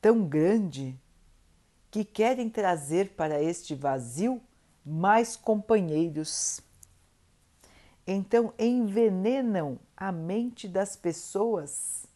tão 0.00 0.28
grande 0.28 1.00
que 1.90 2.04
querem 2.04 2.50
trazer 2.50 3.14
para 3.16 3.42
este 3.42 3.74
vazio 3.74 4.38
mais 4.84 5.34
companheiros. 5.34 6.60
Então 8.06 8.52
envenenam 8.58 9.80
a 9.96 10.12
mente 10.12 10.68
das 10.68 10.94
pessoas 10.94 12.06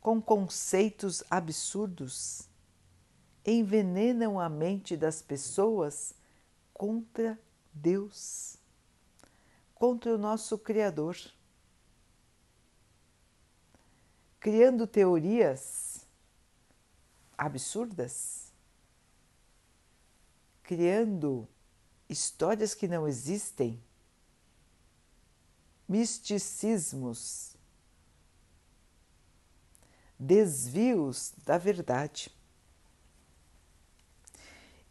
com 0.00 0.20
conceitos 0.20 1.22
absurdos 1.30 2.48
envenenam 3.50 4.38
a 4.38 4.48
mente 4.48 4.96
das 4.96 5.22
pessoas 5.22 6.14
contra 6.74 7.38
Deus, 7.72 8.56
contra 9.74 10.14
o 10.14 10.18
nosso 10.18 10.58
Criador, 10.58 11.16
criando 14.40 14.86
teorias 14.86 16.06
absurdas, 17.36 18.52
criando 20.62 21.48
histórias 22.08 22.74
que 22.74 22.88
não 22.88 23.06
existem, 23.06 23.82
misticismos, 25.88 27.56
desvios 30.18 31.32
da 31.44 31.56
verdade. 31.56 32.34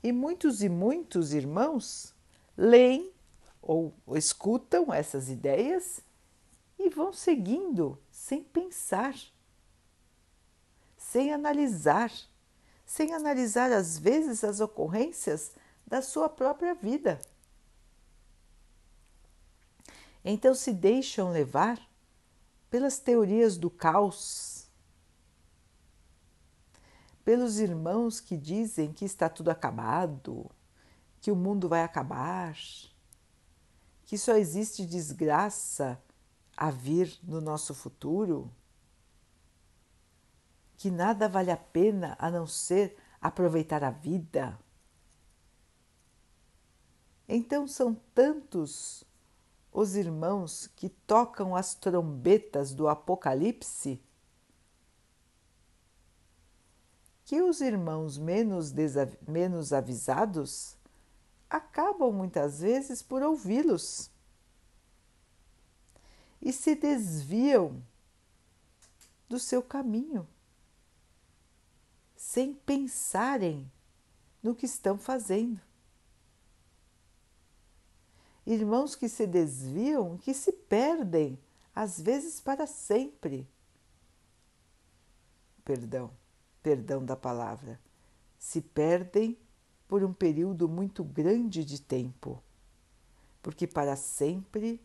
E 0.02 0.12
muitos 0.12 0.62
e 0.62 0.70
muitos 0.70 1.34
irmãos 1.34 2.14
leem 2.56 3.12
ou 3.62 3.94
escutam 4.16 4.94
essas 4.94 5.30
ideias 5.30 6.02
e 6.80 6.90
vão 6.90 7.12
seguindo 7.12 8.00
sem 8.10 8.44
pensar, 8.44 9.16
sem 11.12 11.32
analisar, 11.32 12.12
sem 12.86 13.14
analisar 13.14 13.72
às 13.72 13.98
vezes 13.98 14.44
as 14.44 14.60
ocorrências 14.60 15.54
da 15.86 16.02
sua 16.02 16.28
própria 16.28 16.76
vida. 16.76 17.18
Então 20.24 20.54
se 20.54 20.74
deixam 20.74 21.32
levar 21.32 21.80
pelas 22.70 23.00
teorias 23.00 23.56
do 23.56 23.70
caos, 23.70 24.68
pelos 27.24 27.58
irmãos 27.58 28.20
que 28.20 28.36
dizem 28.36 28.92
que 28.92 29.06
está 29.06 29.30
tudo 29.30 29.50
acabado, 29.50 30.52
que 31.22 31.32
o 31.32 31.36
mundo 31.38 31.70
vai 31.70 31.84
acabar, 31.84 32.58
que 34.06 34.18
só 34.18 34.36
existe 34.36 34.86
desgraça 34.86 36.02
a 36.56 36.70
vir 36.70 37.18
no 37.24 37.40
nosso 37.40 37.74
futuro, 37.74 38.52
que 40.78 40.90
nada 40.90 41.28
vale 41.28 41.52
a 41.52 41.58
pena 41.58 42.16
a 42.20 42.32
não 42.32 42.48
ser 42.48 42.96
aproveitar 43.20 43.84
a 43.84 43.90
vida. 43.90 44.58
Então 47.28 47.68
são 47.68 47.96
tantos 48.16 49.04
os 49.72 49.96
irmãos 49.96 50.68
que 50.76 50.90
tocam 50.90 51.56
as 51.56 51.76
trombetas 51.76 52.74
do 52.74 52.88
Apocalipse 52.88 54.02
que 57.28 57.42
os 57.42 57.60
irmãos 57.60 58.18
menos, 58.18 58.74
menos 59.28 59.74
avisados 59.74 60.78
acabam 61.50 62.10
muitas 62.10 62.62
vezes 62.62 63.02
por 63.02 63.22
ouvi-los 63.22 64.10
e 66.42 66.54
se 66.54 66.74
desviam 66.74 67.84
do 69.28 69.38
seu 69.38 69.62
caminho, 69.62 70.26
sem 72.28 72.54
pensarem 72.54 73.72
no 74.44 74.54
que 74.54 74.66
estão 74.66 74.98
fazendo. 74.98 75.62
Irmãos 78.46 78.98
que 78.98 79.08
se 79.08 79.26
desviam, 79.26 80.18
que 80.18 80.34
se 80.34 80.52
perdem, 80.52 81.40
às 81.74 82.02
vezes 82.02 82.42
para 82.42 82.68
sempre. 82.68 83.48
Perdão, 85.64 86.12
perdão 86.62 87.06
da 87.06 87.16
palavra. 87.16 87.80
Se 88.38 88.60
perdem 88.60 89.38
por 89.88 90.04
um 90.04 90.12
período 90.12 90.68
muito 90.68 91.06
grande 91.06 91.64
de 91.64 91.82
tempo, 91.82 92.44
porque 93.42 93.66
para 93.66 93.96
sempre 93.96 94.82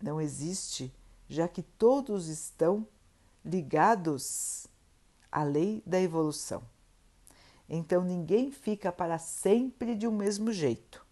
não 0.00 0.18
existe, 0.18 0.90
já 1.28 1.46
que 1.46 1.62
todos 1.62 2.28
estão 2.28 2.88
ligados 3.44 4.69
à 5.30 5.42
lei 5.42 5.82
da 5.86 6.00
evolução. 6.00 6.62
Então 7.68 8.02
ninguém 8.02 8.50
fica 8.50 8.90
para 8.90 9.18
sempre 9.18 9.94
de 9.94 10.06
um 10.06 10.12
mesmo 10.12 10.52
jeito. 10.52 11.06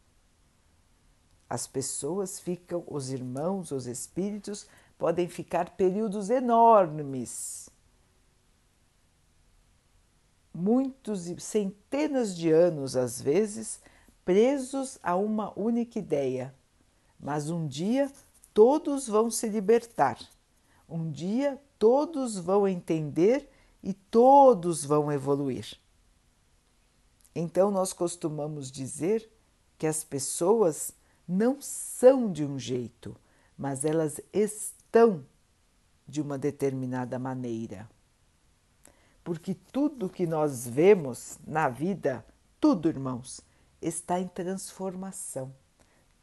As 1.49 1.67
pessoas 1.67 2.39
ficam, 2.39 2.85
os 2.87 3.11
irmãos, 3.11 3.71
os 3.71 3.87
espíritos 3.87 4.67
podem 4.99 5.29
ficar 5.29 5.71
períodos 5.71 6.29
enormes, 6.29 7.71
muitos 10.53 11.29
e 11.29 11.41
centenas 11.41 12.37
de 12.37 12.51
anos 12.51 12.97
às 12.97 13.23
vezes, 13.23 13.81
presos 14.25 14.99
a 15.03 15.15
uma 15.15 15.59
única 15.59 15.99
ideia. 15.99 16.55
Mas 17.19 17.49
um 17.49 17.67
dia 17.67 18.11
todos 18.53 19.07
vão 19.07 19.31
se 19.31 19.49
libertar. 19.49 20.19
Um 20.89 21.11
dia 21.11 21.61
todos 21.79 22.37
vão 22.37 22.67
entender 22.67 23.49
e 23.83 23.93
todos 23.93 24.85
vão 24.85 25.11
evoluir. 25.11 25.79
Então, 27.35 27.71
nós 27.71 27.93
costumamos 27.93 28.71
dizer 28.71 29.31
que 29.77 29.87
as 29.87 30.03
pessoas 30.03 30.93
não 31.27 31.61
são 31.61 32.33
de 32.33 32.45
um 32.45 32.59
jeito, 32.59 33.17
mas 33.57 33.85
elas 33.85 34.21
estão 34.33 35.25
de 36.07 36.21
uma 36.21 36.39
determinada 36.39 37.19
maneira. 37.19 37.89
Porque 39.23 39.55
tudo 39.55 40.09
que 40.09 40.27
nós 40.27 40.67
vemos 40.67 41.39
na 41.47 41.69
vida, 41.69 42.25
tudo, 42.59 42.89
irmãos, 42.89 43.41
está 43.81 44.19
em 44.19 44.27
transformação. 44.27 45.55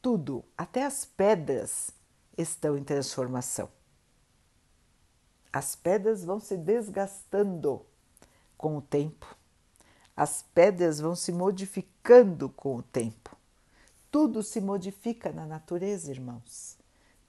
Tudo, 0.01 0.43
até 0.57 0.83
as 0.83 1.05
pedras, 1.05 1.91
estão 2.37 2.77
em 2.77 2.83
transformação. 2.83 3.69
As 5.55 5.73
pedras 5.73 6.25
vão 6.25 6.37
se 6.37 6.57
desgastando 6.57 7.85
com 8.57 8.75
o 8.75 8.81
tempo, 8.81 9.37
as 10.13 10.43
pedras 10.53 10.99
vão 10.99 11.15
se 11.15 11.31
modificando 11.31 12.49
com 12.49 12.75
o 12.75 12.83
tempo. 12.83 13.37
Tudo 14.11 14.43
se 14.43 14.59
modifica 14.59 15.31
na 15.31 15.45
natureza, 15.45 16.11
irmãos. 16.11 16.77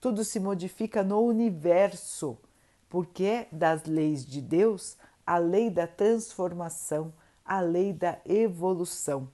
Tudo 0.01 0.25
se 0.25 0.41
modifica 0.41 1.05
no 1.05 1.21
universo, 1.21 2.37
porque 2.89 3.23
é 3.23 3.47
das 3.49 3.85
leis 3.85 4.25
de 4.25 4.41
Deus 4.41 4.97
a 5.25 5.37
lei 5.37 5.69
da 5.69 5.87
transformação, 5.87 7.13
a 7.45 7.61
lei 7.61 7.93
da 7.93 8.19
evolução. 8.25 9.31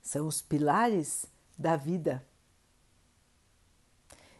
São 0.00 0.28
os 0.28 0.40
pilares 0.40 1.26
da 1.58 1.74
vida. 1.74 2.24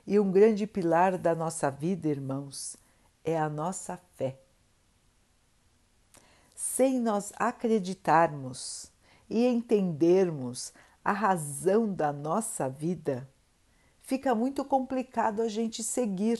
E 0.06 0.18
um 0.18 0.30
grande 0.30 0.66
pilar 0.66 1.16
da 1.18 1.34
nossa 1.34 1.70
vida, 1.70 2.08
irmãos, 2.08 2.76
é 3.24 3.38
a 3.38 3.48
nossa 3.48 3.96
fé. 4.14 4.38
Sem 6.54 7.00
nós 7.00 7.32
acreditarmos 7.36 8.90
e 9.28 9.46
entendermos 9.46 10.72
a 11.04 11.12
razão 11.12 11.92
da 11.92 12.12
nossa 12.12 12.68
vida, 12.68 13.28
fica 14.02 14.34
muito 14.34 14.64
complicado 14.64 15.40
a 15.40 15.48
gente 15.48 15.82
seguir. 15.82 16.38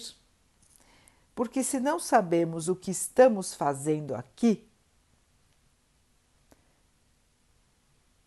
Porque 1.35 1.63
se 1.63 1.81
não 1.81 1.99
sabemos 1.99 2.69
o 2.69 2.77
que 2.77 2.91
estamos 2.91 3.55
fazendo 3.55 4.15
aqui, 4.15 4.69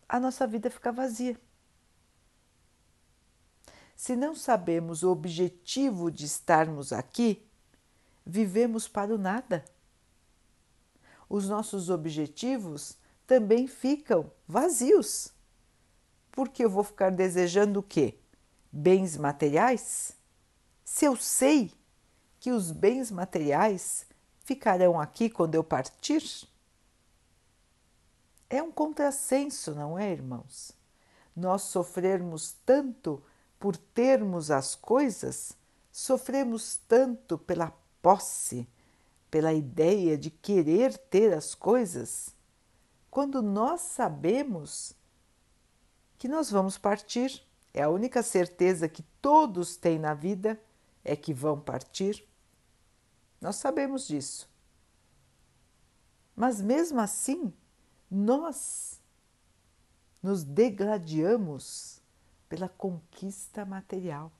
a 0.08 0.18
nossa 0.18 0.46
vida 0.46 0.70
fica 0.70 0.90
vazia. 0.90 1.38
Se 4.04 4.14
não 4.14 4.34
sabemos 4.34 5.02
o 5.02 5.10
objetivo 5.10 6.10
de 6.10 6.26
estarmos 6.26 6.92
aqui, 6.92 7.42
vivemos 8.22 8.86
para 8.86 9.14
o 9.14 9.16
nada. 9.16 9.64
Os 11.26 11.48
nossos 11.48 11.88
objetivos 11.88 12.98
também 13.26 13.66
ficam 13.66 14.30
vazios. 14.46 15.32
Porque 16.30 16.62
eu 16.62 16.68
vou 16.68 16.84
ficar 16.84 17.12
desejando 17.12 17.80
o 17.80 17.82
quê? 17.82 18.18
Bens 18.70 19.16
materiais? 19.16 20.14
Se 20.84 21.06
eu 21.06 21.16
sei 21.16 21.72
que 22.38 22.50
os 22.50 22.70
bens 22.70 23.10
materiais 23.10 24.06
ficarão 24.40 25.00
aqui 25.00 25.30
quando 25.30 25.54
eu 25.54 25.64
partir? 25.64 26.46
É 28.50 28.62
um 28.62 28.70
contrassenso, 28.70 29.74
não 29.74 29.98
é, 29.98 30.12
irmãos? 30.12 30.72
Nós 31.34 31.62
sofrermos 31.62 32.52
tanto 32.66 33.22
por 33.58 33.76
termos 33.76 34.50
as 34.50 34.74
coisas, 34.74 35.56
sofremos 35.90 36.76
tanto 36.88 37.38
pela 37.38 37.72
posse, 38.02 38.68
pela 39.30 39.52
ideia 39.52 40.18
de 40.18 40.30
querer 40.30 40.96
ter 40.96 41.32
as 41.32 41.54
coisas, 41.54 42.34
quando 43.10 43.40
nós 43.40 43.80
sabemos 43.80 44.94
que 46.18 46.28
nós 46.28 46.50
vamos 46.50 46.78
partir. 46.78 47.42
É 47.72 47.82
a 47.82 47.88
única 47.88 48.22
certeza 48.22 48.88
que 48.88 49.02
todos 49.20 49.76
têm 49.76 49.98
na 49.98 50.14
vida 50.14 50.60
é 51.04 51.14
que 51.14 51.34
vão 51.34 51.60
partir. 51.60 52.26
Nós 53.40 53.56
sabemos 53.56 54.06
disso. 54.06 54.48
Mas 56.34 56.60
mesmo 56.60 57.00
assim, 57.00 57.52
nós 58.10 59.00
nos 60.22 60.42
degladiamos 60.42 62.00
pela 62.48 62.68
conquista 62.68 63.64
material. 63.64 64.30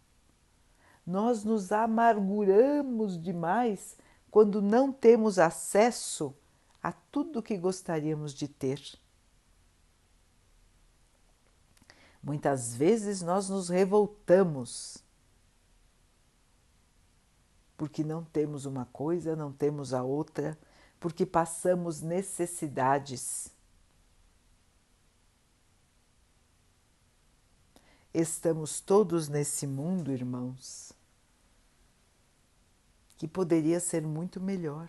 Nós 1.07 1.45
nos 1.45 1.71
amarguramos 1.71 3.21
demais 3.21 3.97
quando 4.31 4.63
não 4.63 4.93
temos 4.93 5.39
acesso 5.39 6.35
a 6.83 6.93
tudo 6.93 7.43
que 7.43 7.57
gostaríamos 7.57 8.33
de 8.33 8.49
ter. 8.49 8.81
Muitas 12.23 12.75
vezes 12.75 13.21
nós 13.21 13.49
nos 13.49 13.69
revoltamos 13.69 15.05
porque 17.77 18.03
não 18.03 18.25
temos 18.25 18.65
uma 18.65 18.87
coisa, 18.87 19.37
não 19.37 19.53
temos 19.53 19.93
a 19.93 20.03
outra, 20.03 20.59
porque 20.99 21.27
passamos 21.27 22.01
necessidades 22.01 23.54
estamos 28.15 28.81
todos 28.81 29.29
nesse 29.29 29.67
mundo, 29.67 30.13
irmãos, 30.13 30.93
que 33.17 33.27
poderia 33.27 33.81
ser 33.81 34.03
muito 34.03 34.41
melhor, 34.41 34.89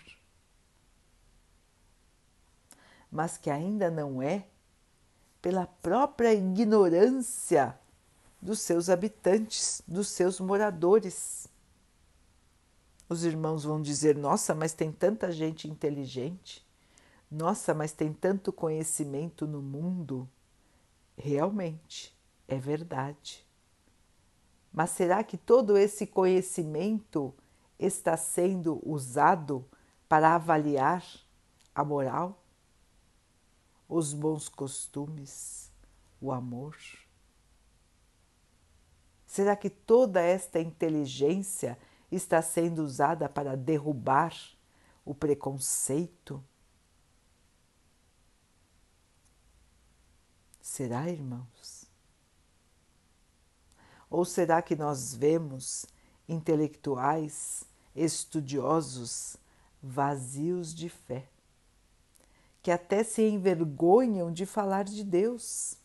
mas 3.12 3.36
que 3.38 3.50
ainda 3.50 3.90
não 3.90 4.22
é 4.22 4.48
pela 5.42 5.66
própria 5.66 6.34
ignorância 6.34 7.78
dos 8.40 8.60
seus 8.60 8.90
habitantes, 8.90 9.82
dos 9.88 10.08
seus 10.10 10.40
moradores. 10.40 11.48
Os 13.10 13.24
irmãos 13.24 13.64
vão 13.64 13.82
dizer: 13.82 14.16
Nossa, 14.16 14.54
mas 14.54 14.74
tem 14.74 14.92
tanta 14.92 15.32
gente 15.32 15.68
inteligente, 15.68 16.66
nossa, 17.30 17.74
mas 17.74 17.92
tem 17.92 18.14
tanto 18.14 18.54
conhecimento 18.54 19.48
no 19.48 19.62
mundo. 19.62 20.30
Realmente, 21.18 22.15
é 22.48 22.58
verdade. 22.58 23.46
Mas 24.72 24.92
será 24.92 25.24
que 25.24 25.38
todo 25.38 25.78
esse 25.78 26.06
conhecimento 26.06 27.34
está 27.80 28.18
sendo 28.18 28.82
usado 28.88 29.66
para 30.08 30.36
avaliar 30.36 31.04
a 31.74 31.84
moral, 31.84 32.44
os 33.88 34.14
bons 34.14 34.50
costumes, 34.50 35.72
o 36.22 36.32
amor? 36.32 36.78
Será 39.26 39.56
que 39.56 39.70
toda 39.70 40.22
esta 40.22 40.60
inteligência 40.60 41.78
está 42.12 42.42
sendo 42.42 42.84
usada 42.84 43.28
para 43.28 43.58
derrubar 43.58 44.34
o 45.04 45.14
preconceito? 45.14 46.44
Será, 50.62 51.10
irmãos? 51.10 51.75
Ou 54.16 54.24
será 54.24 54.62
que 54.62 54.78
nós 54.78 55.14
vemos 55.14 55.86
intelectuais, 56.26 57.66
estudiosos, 57.94 59.36
vazios 59.84 60.74
de 60.74 60.88
fé, 60.88 61.28
que 62.64 62.72
até 62.72 63.04
se 63.04 63.22
envergonham 63.24 64.32
de 64.32 64.46
falar 64.46 64.86
de 64.86 65.04
Deus? 65.04 65.76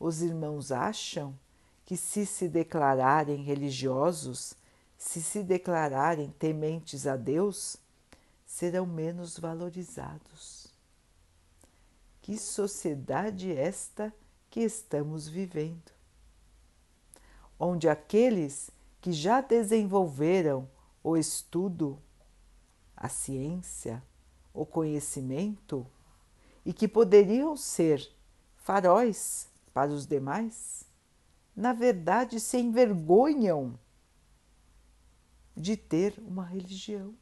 Os 0.00 0.22
irmãos 0.22 0.72
acham 0.72 1.38
que, 1.84 1.94
se 1.94 2.24
se 2.24 2.48
declararem 2.48 3.42
religiosos, 3.42 4.54
se 4.96 5.22
se 5.22 5.42
declararem 5.42 6.30
tementes 6.30 7.06
a 7.06 7.16
Deus, 7.16 7.76
serão 8.46 8.86
menos 8.86 9.38
valorizados. 9.38 10.68
Que 12.22 12.38
sociedade 12.38 13.52
esta 13.52 14.10
que 14.48 14.60
estamos 14.60 15.28
vivendo? 15.28 15.93
Onde 17.66 17.88
aqueles 17.88 18.70
que 19.00 19.10
já 19.10 19.40
desenvolveram 19.40 20.68
o 21.02 21.16
estudo, 21.16 21.98
a 22.94 23.08
ciência, 23.08 24.02
o 24.52 24.66
conhecimento 24.66 25.86
e 26.62 26.74
que 26.74 26.86
poderiam 26.86 27.56
ser 27.56 28.06
faróis 28.54 29.48
para 29.72 29.90
os 29.90 30.06
demais, 30.06 30.84
na 31.56 31.72
verdade 31.72 32.38
se 32.38 32.58
envergonham 32.58 33.78
de 35.56 35.74
ter 35.74 36.18
uma 36.18 36.44
religião. 36.44 37.14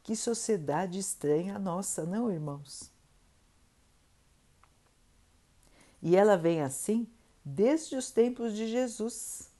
Que 0.00 0.14
sociedade 0.14 1.00
estranha 1.00 1.56
a 1.56 1.58
nossa, 1.58 2.06
não, 2.06 2.30
irmãos? 2.30 2.88
E 6.00 6.14
ela 6.14 6.36
vem 6.36 6.62
assim 6.62 7.08
desde 7.44 7.96
os 7.96 8.10
tempos 8.10 8.54
de 8.54 8.66
Jesus, 8.66 9.50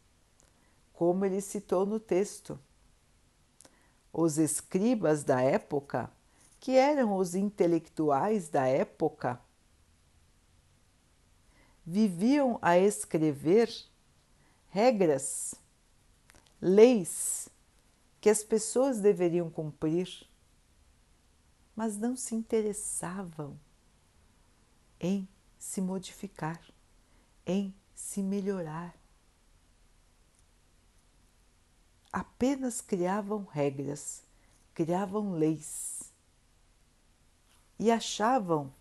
como 0.92 1.24
ele 1.24 1.40
citou 1.40 1.84
no 1.84 2.00
texto. 2.00 2.58
Os 4.12 4.38
escribas 4.38 5.24
da 5.24 5.42
época, 5.42 6.10
que 6.60 6.72
eram 6.72 7.16
os 7.16 7.34
intelectuais 7.34 8.48
da 8.48 8.66
época, 8.66 9.40
viviam 11.84 12.58
a 12.62 12.78
escrever 12.78 13.70
regras, 14.70 15.54
leis 16.60 17.48
que 18.20 18.30
as 18.30 18.42
pessoas 18.42 19.00
deveriam 19.00 19.50
cumprir, 19.50 20.26
mas 21.76 21.98
não 21.98 22.16
se 22.16 22.34
interessavam 22.34 23.58
em 24.98 25.28
se 25.58 25.80
modificar, 25.80 26.60
em 27.46 27.74
se 27.94 28.22
melhorar. 28.22 28.94
Apenas 32.12 32.80
criavam 32.80 33.44
regras, 33.50 34.22
criavam 34.72 35.32
leis 35.32 36.12
e 37.78 37.90
achavam 37.90 38.72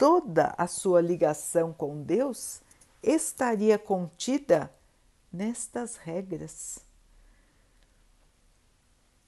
toda 0.00 0.54
a 0.56 0.66
sua 0.66 1.02
ligação 1.02 1.74
com 1.74 2.02
Deus 2.02 2.62
estaria 3.02 3.78
contida 3.78 4.74
nestas 5.30 5.96
regras, 5.96 6.78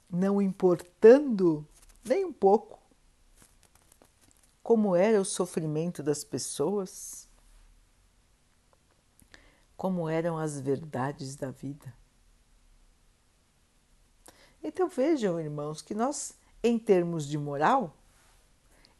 não 0.09 0.41
importando 0.41 1.63
nem 2.03 2.25
um 2.25 2.33
pouco 2.33 2.79
como 4.63 4.95
era 4.95 5.21
o 5.21 5.25
sofrimento 5.25 6.01
das 6.01 6.23
pessoas, 6.23 7.27
como 9.83 10.07
eram 10.07 10.37
as 10.37 10.61
verdades 10.61 11.35
da 11.35 11.51
vida. 11.51 11.93
Então 14.63 14.87
vejam, 14.87 15.37
irmãos, 15.37 15.81
que 15.81 15.93
nós, 15.93 16.39
em 16.63 16.79
termos 16.79 17.27
de 17.27 17.37
moral, 17.37 17.93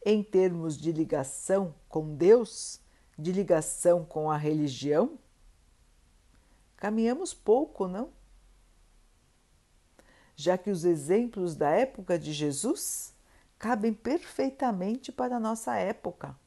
em 0.06 0.22
termos 0.22 0.78
de 0.78 0.92
ligação 0.92 1.74
com 1.88 2.14
Deus, 2.18 2.82
de 3.18 3.32
ligação 3.32 4.04
com 4.04 4.30
a 4.30 4.36
religião, 4.36 5.18
caminhamos 6.76 7.34
pouco, 7.34 7.88
não? 7.88 8.12
Já 10.36 10.58
que 10.58 10.70
os 10.70 10.84
exemplos 10.84 11.56
da 11.56 11.70
época 11.70 12.20
de 12.20 12.34
Jesus 12.34 13.16
cabem 13.58 13.94
perfeitamente 13.94 15.14
para 15.14 15.38
a 15.38 15.40
nossa 15.40 15.78
época. 15.78 16.38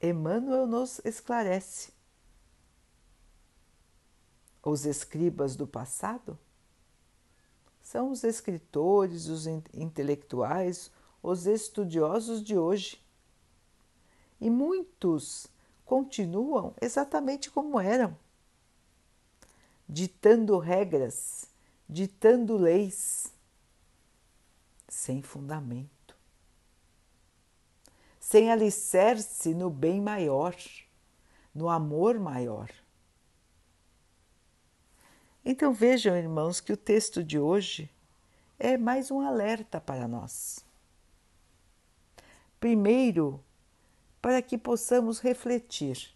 Emmanuel 0.00 0.66
nos 0.66 0.98
esclarece. 1.04 1.95
Os 4.68 4.84
escribas 4.84 5.54
do 5.54 5.64
passado 5.64 6.36
são 7.80 8.10
os 8.10 8.24
escritores, 8.24 9.28
os 9.28 9.46
intelectuais, 9.46 10.90
os 11.22 11.46
estudiosos 11.46 12.42
de 12.42 12.58
hoje. 12.58 13.00
E 14.40 14.50
muitos 14.50 15.46
continuam 15.84 16.74
exatamente 16.80 17.48
como 17.48 17.78
eram, 17.78 18.18
ditando 19.88 20.58
regras, 20.58 21.48
ditando 21.88 22.56
leis, 22.56 23.32
sem 24.88 25.22
fundamento, 25.22 26.16
sem 28.18 28.50
alicerce 28.50 29.54
no 29.54 29.70
bem 29.70 30.00
maior, 30.00 30.56
no 31.54 31.68
amor 31.68 32.18
maior. 32.18 32.68
Então 35.48 35.72
vejam, 35.72 36.16
irmãos, 36.16 36.60
que 36.60 36.72
o 36.72 36.76
texto 36.76 37.22
de 37.22 37.38
hoje 37.38 37.88
é 38.58 38.76
mais 38.76 39.12
um 39.12 39.20
alerta 39.20 39.80
para 39.80 40.08
nós. 40.08 40.58
Primeiro, 42.58 43.40
para 44.20 44.42
que 44.42 44.58
possamos 44.58 45.20
refletir 45.20 46.12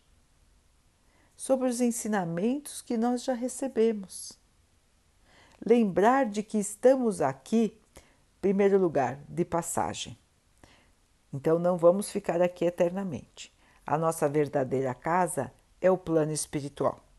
sobre 1.37 1.69
os 1.69 1.81
ensinamentos 1.81 2.83
que 2.83 2.97
nós 2.97 3.23
já 3.23 3.33
recebemos. 3.33 4.37
Lembrar 5.65 6.27
de 6.27 6.43
que 6.43 6.59
estamos 6.59 7.21
aqui, 7.21 7.79
primeiro 8.41 8.79
lugar, 8.79 9.21
de 9.29 9.45
passagem. 9.45 10.19
Então 11.33 11.57
não 11.57 11.77
vamos 11.77 12.11
ficar 12.11 12.43
aqui 12.43 12.65
eternamente. 12.65 13.55
A 13.87 13.97
nossa 13.97 14.29
verdadeira 14.29 14.93
casa 14.93 15.53
é 15.81 15.89
o 15.89 15.97
plano 15.97 16.33
espiritual. 16.33 17.10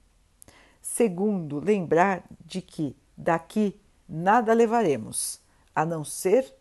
Segundo, 0.82 1.60
lembrar 1.60 2.24
de 2.44 2.62
que 2.62 2.96
daqui 3.16 3.80
nada 4.10 4.54
levaremos, 4.54 5.40
a 5.76 5.86
não 5.86 6.04
ser 6.04 6.54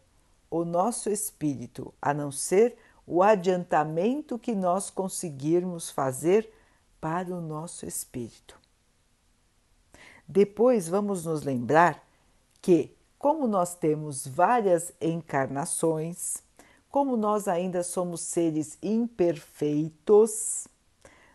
o 0.51 0.65
nosso 0.65 1.09
espírito, 1.09 1.93
a 2.01 2.13
não 2.13 2.31
ser 2.31 2.77
o 3.07 3.23
adiantamento 3.23 4.39
que 4.39 4.55
nós 4.55 4.91
conseguirmos 4.91 5.91
fazer 5.91 6.53
para 7.01 7.35
o 7.35 7.41
nosso 7.41 7.87
espírito. 7.87 8.59
Depois 10.29 10.89
vamos 10.89 11.25
nos 11.25 11.43
lembrar 11.43 12.07
que, 12.63 12.95
como 13.19 13.49
nós 13.49 13.75
temos 13.75 14.27
várias 14.27 14.93
encarnações, 15.01 16.37
como 16.89 17.17
nós 17.17 17.49
ainda 17.49 17.83
somos 17.83 18.21
seres 18.21 18.79
imperfeitos, 18.83 20.69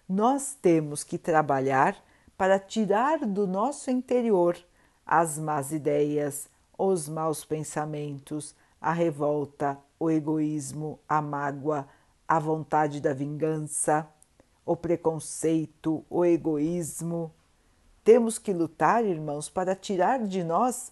nós 0.07 0.55
temos 0.61 1.03
que 1.03 1.17
trabalhar 1.17 2.01
para 2.37 2.59
tirar 2.59 3.19
do 3.25 3.47
nosso 3.47 3.89
interior 3.89 4.57
as 5.05 5.37
más 5.37 5.71
ideias, 5.71 6.49
os 6.77 7.07
maus 7.07 7.45
pensamentos, 7.45 8.55
a 8.81 8.91
revolta, 8.91 9.77
o 9.99 10.11
egoísmo, 10.11 10.99
a 11.07 11.21
mágoa, 11.21 11.87
a 12.27 12.39
vontade 12.39 12.99
da 12.99 13.13
vingança, 13.13 14.07
o 14.65 14.75
preconceito, 14.75 16.03
o 16.09 16.25
egoísmo. 16.25 17.31
Temos 18.03 18.37
que 18.37 18.51
lutar, 18.51 19.05
irmãos, 19.05 19.49
para 19.49 19.75
tirar 19.75 20.19
de 20.27 20.43
nós 20.43 20.91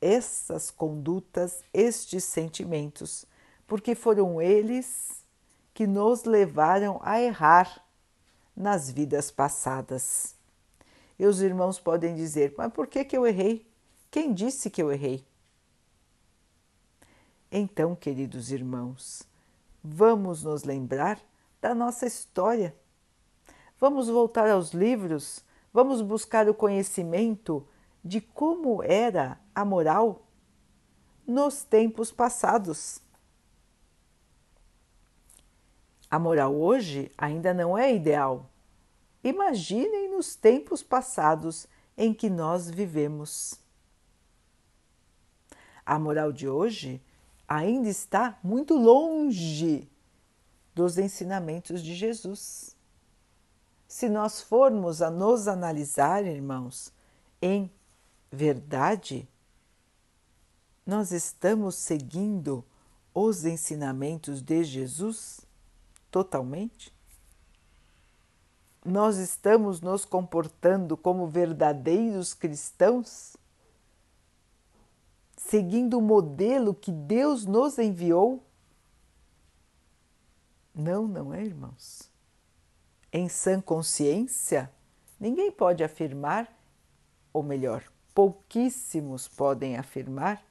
essas 0.00 0.70
condutas, 0.70 1.62
estes 1.72 2.24
sentimentos, 2.24 3.24
porque 3.66 3.94
foram 3.94 4.40
eles 4.40 5.24
que 5.72 5.86
nos 5.86 6.24
levaram 6.24 7.00
a 7.02 7.20
errar 7.20 7.84
nas 8.56 8.90
vidas 8.90 9.30
passadas. 9.30 10.36
E 11.18 11.26
os 11.26 11.40
irmãos 11.40 11.78
podem 11.78 12.14
dizer: 12.14 12.54
Mas 12.56 12.72
por 12.72 12.86
que, 12.86 13.04
que 13.04 13.16
eu 13.16 13.26
errei? 13.26 13.66
Quem 14.10 14.32
disse 14.32 14.70
que 14.70 14.82
eu 14.82 14.92
errei? 14.92 15.24
Então, 17.50 17.94
queridos 17.94 18.50
irmãos, 18.50 19.22
vamos 19.82 20.42
nos 20.42 20.64
lembrar 20.64 21.20
da 21.60 21.74
nossa 21.74 22.06
história. 22.06 22.74
Vamos 23.78 24.08
voltar 24.08 24.50
aos 24.50 24.72
livros, 24.72 25.44
vamos 25.72 26.00
buscar 26.02 26.48
o 26.48 26.54
conhecimento 26.54 27.66
de 28.04 28.20
como 28.20 28.82
era 28.82 29.38
a 29.54 29.64
moral 29.64 30.26
nos 31.26 31.62
tempos 31.62 32.10
passados. 32.10 33.00
A 36.10 36.18
moral 36.18 36.54
hoje 36.54 37.10
ainda 37.16 37.52
não 37.54 37.76
é 37.76 37.94
ideal. 37.94 38.50
Imaginem 39.24 40.10
nos 40.10 40.36
tempos 40.36 40.82
passados 40.82 41.66
em 41.96 42.12
que 42.12 42.28
nós 42.28 42.70
vivemos. 42.70 43.58
A 45.84 45.98
moral 45.98 46.30
de 46.30 46.48
hoje 46.48 47.02
ainda 47.48 47.88
está 47.88 48.38
muito 48.42 48.76
longe 48.76 49.90
dos 50.74 50.98
ensinamentos 50.98 51.82
de 51.82 51.94
Jesus. 51.94 52.76
Se 53.88 54.08
nós 54.08 54.40
formos 54.42 55.00
a 55.00 55.10
nos 55.10 55.48
analisar, 55.48 56.24
irmãos, 56.26 56.92
em 57.40 57.70
verdade, 58.30 59.28
nós 60.84 61.10
estamos 61.10 61.76
seguindo 61.76 62.64
os 63.14 63.44
ensinamentos 63.44 64.42
de 64.42 64.62
Jesus? 64.62 65.44
totalmente? 66.14 66.93
Nós 68.84 69.16
estamos 69.16 69.80
nos 69.80 70.04
comportando 70.04 70.94
como 70.94 71.26
verdadeiros 71.26 72.34
cristãos? 72.34 73.34
Seguindo 75.36 75.98
o 75.98 76.02
modelo 76.02 76.74
que 76.74 76.92
Deus 76.92 77.46
nos 77.46 77.78
enviou? 77.78 78.42
Não, 80.74 81.08
não 81.08 81.32
é, 81.32 81.42
irmãos. 81.42 82.10
Em 83.10 83.26
sã 83.28 83.58
consciência, 83.58 84.70
ninguém 85.18 85.50
pode 85.50 85.82
afirmar, 85.82 86.52
ou 87.32 87.42
melhor, 87.42 87.84
pouquíssimos 88.14 89.28
podem 89.28 89.78
afirmar, 89.78 90.44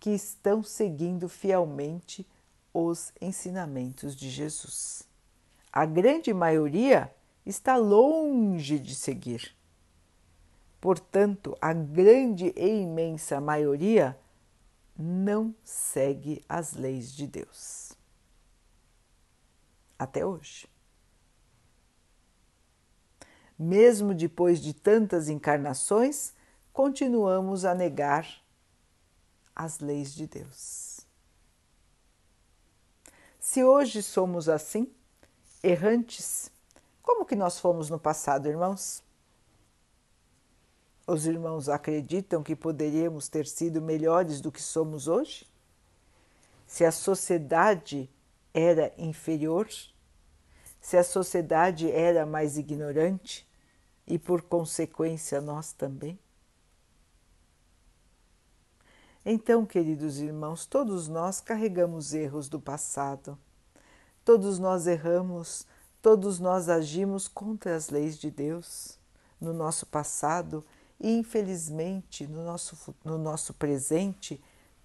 que 0.00 0.10
estão 0.10 0.62
seguindo 0.62 1.28
fielmente 1.28 2.26
os 2.72 3.12
ensinamentos 3.20 4.16
de 4.16 4.30
Jesus. 4.30 5.06
A 5.72 5.84
grande 5.84 6.32
maioria 6.32 7.12
está 7.44 7.76
longe 7.76 8.78
de 8.78 8.94
seguir. 8.94 9.54
Portanto, 10.80 11.56
a 11.60 11.72
grande 11.72 12.52
e 12.56 12.82
imensa 12.82 13.40
maioria 13.40 14.18
não 14.96 15.54
segue 15.64 16.44
as 16.48 16.74
leis 16.74 17.12
de 17.12 17.26
Deus. 17.26 17.92
Até 19.98 20.24
hoje. 20.24 20.68
Mesmo 23.58 24.14
depois 24.14 24.60
de 24.60 24.74
tantas 24.74 25.28
encarnações, 25.28 26.34
continuamos 26.72 27.64
a 27.64 27.74
negar 27.74 28.42
as 29.54 29.78
leis 29.78 30.12
de 30.12 30.26
Deus. 30.26 31.00
Se 33.38 33.62
hoje 33.62 34.02
somos 34.02 34.48
assim, 34.48 34.92
errantes, 35.62 36.50
como 37.04 37.26
que 37.26 37.36
nós 37.36 37.60
fomos 37.60 37.90
no 37.90 37.98
passado, 38.00 38.48
irmãos? 38.48 39.02
Os 41.06 41.26
irmãos 41.26 41.68
acreditam 41.68 42.42
que 42.42 42.56
poderíamos 42.56 43.28
ter 43.28 43.46
sido 43.46 43.80
melhores 43.82 44.40
do 44.40 44.50
que 44.50 44.62
somos 44.62 45.06
hoje? 45.06 45.46
Se 46.66 46.82
a 46.82 46.90
sociedade 46.90 48.10
era 48.54 48.90
inferior, 48.96 49.68
se 50.80 50.96
a 50.96 51.04
sociedade 51.04 51.90
era 51.90 52.24
mais 52.24 52.56
ignorante 52.56 53.46
e, 54.06 54.18
por 54.18 54.40
consequência, 54.40 55.42
nós 55.42 55.72
também? 55.72 56.18
Então, 59.26 59.66
queridos 59.66 60.20
irmãos, 60.20 60.64
todos 60.64 61.06
nós 61.06 61.40
carregamos 61.40 62.14
erros 62.14 62.48
do 62.48 62.60
passado. 62.60 63.38
Todos 64.24 64.58
nós 64.58 64.86
erramos, 64.86 65.66
todos 66.04 66.38
nós 66.38 66.68
agimos 66.68 67.26
contra 67.26 67.74
as 67.74 67.88
leis 67.88 68.18
de 68.18 68.30
Deus 68.30 68.98
no 69.40 69.54
nosso 69.54 69.86
passado 69.86 70.62
e, 71.00 71.10
infelizmente, 71.10 72.26
no 72.26 72.44
nosso, 72.44 72.94
no 73.02 73.16
nosso 73.16 73.54
presente, 73.54 74.38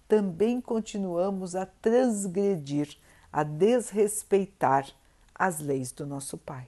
também 0.08 0.62
continuamos 0.62 1.54
a 1.54 1.66
transgredir, 1.66 2.96
a 3.30 3.42
desrespeitar 3.42 4.90
as 5.34 5.60
leis 5.60 5.92
do 5.92 6.06
nosso 6.06 6.38
Pai. 6.38 6.66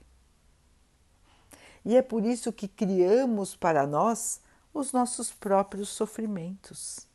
E 1.83 1.97
é 1.97 2.03
por 2.03 2.23
isso 2.23 2.53
que 2.53 2.69
criamos 2.69 3.57
para 3.57 3.87
nós 3.87 4.43
os 4.75 4.93
nossos 4.93 5.33
próprios 5.33 5.88
sofrimentos 5.88 7.11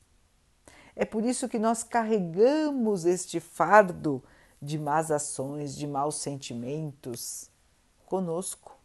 é 1.00 1.06
por 1.06 1.23
isso 1.23 1.47
que 1.47 1.60
nós 1.60 1.84
carregamos 1.84 3.06
este 3.06 3.39
fardo 3.39 4.23
de 4.62 4.78
más 4.78 5.12
ações, 5.12 5.76
de 5.76 5.88
maus 5.88 6.15
sentimentos 6.15 7.50
conosco. 8.06 8.78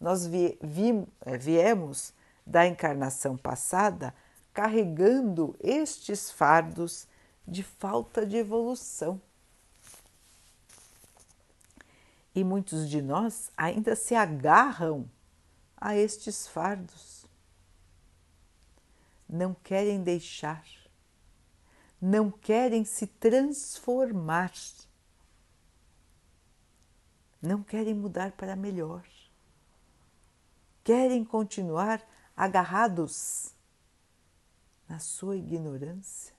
Nós 0.00 0.26
vi, 0.26 0.58
vi, 0.62 1.06
é, 1.22 1.38
viemos 1.38 2.12
da 2.46 2.66
encarnação 2.66 3.36
passada 3.36 4.14
carregando 4.52 5.56
estes 5.60 6.30
fardos 6.30 7.06
de 7.46 7.62
falta 7.62 8.26
de 8.26 8.36
evolução. 8.36 9.20
E 12.34 12.44
muitos 12.44 12.88
de 12.88 13.00
nós 13.00 13.50
ainda 13.56 13.96
se 13.96 14.14
agarram 14.14 15.08
a 15.76 15.96
estes 15.96 16.46
fardos. 16.46 17.24
Não 19.28 19.54
querem 19.54 20.02
deixar 20.02 20.64
não 22.00 22.30
querem 22.30 22.84
se 22.84 23.06
transformar, 23.06 24.52
não 27.46 27.62
querem 27.62 27.94
mudar 27.94 28.32
para 28.32 28.56
melhor, 28.56 29.06
querem 30.82 31.24
continuar 31.24 32.02
agarrados 32.36 33.54
na 34.88 34.98
sua 34.98 35.36
ignorância, 35.36 36.34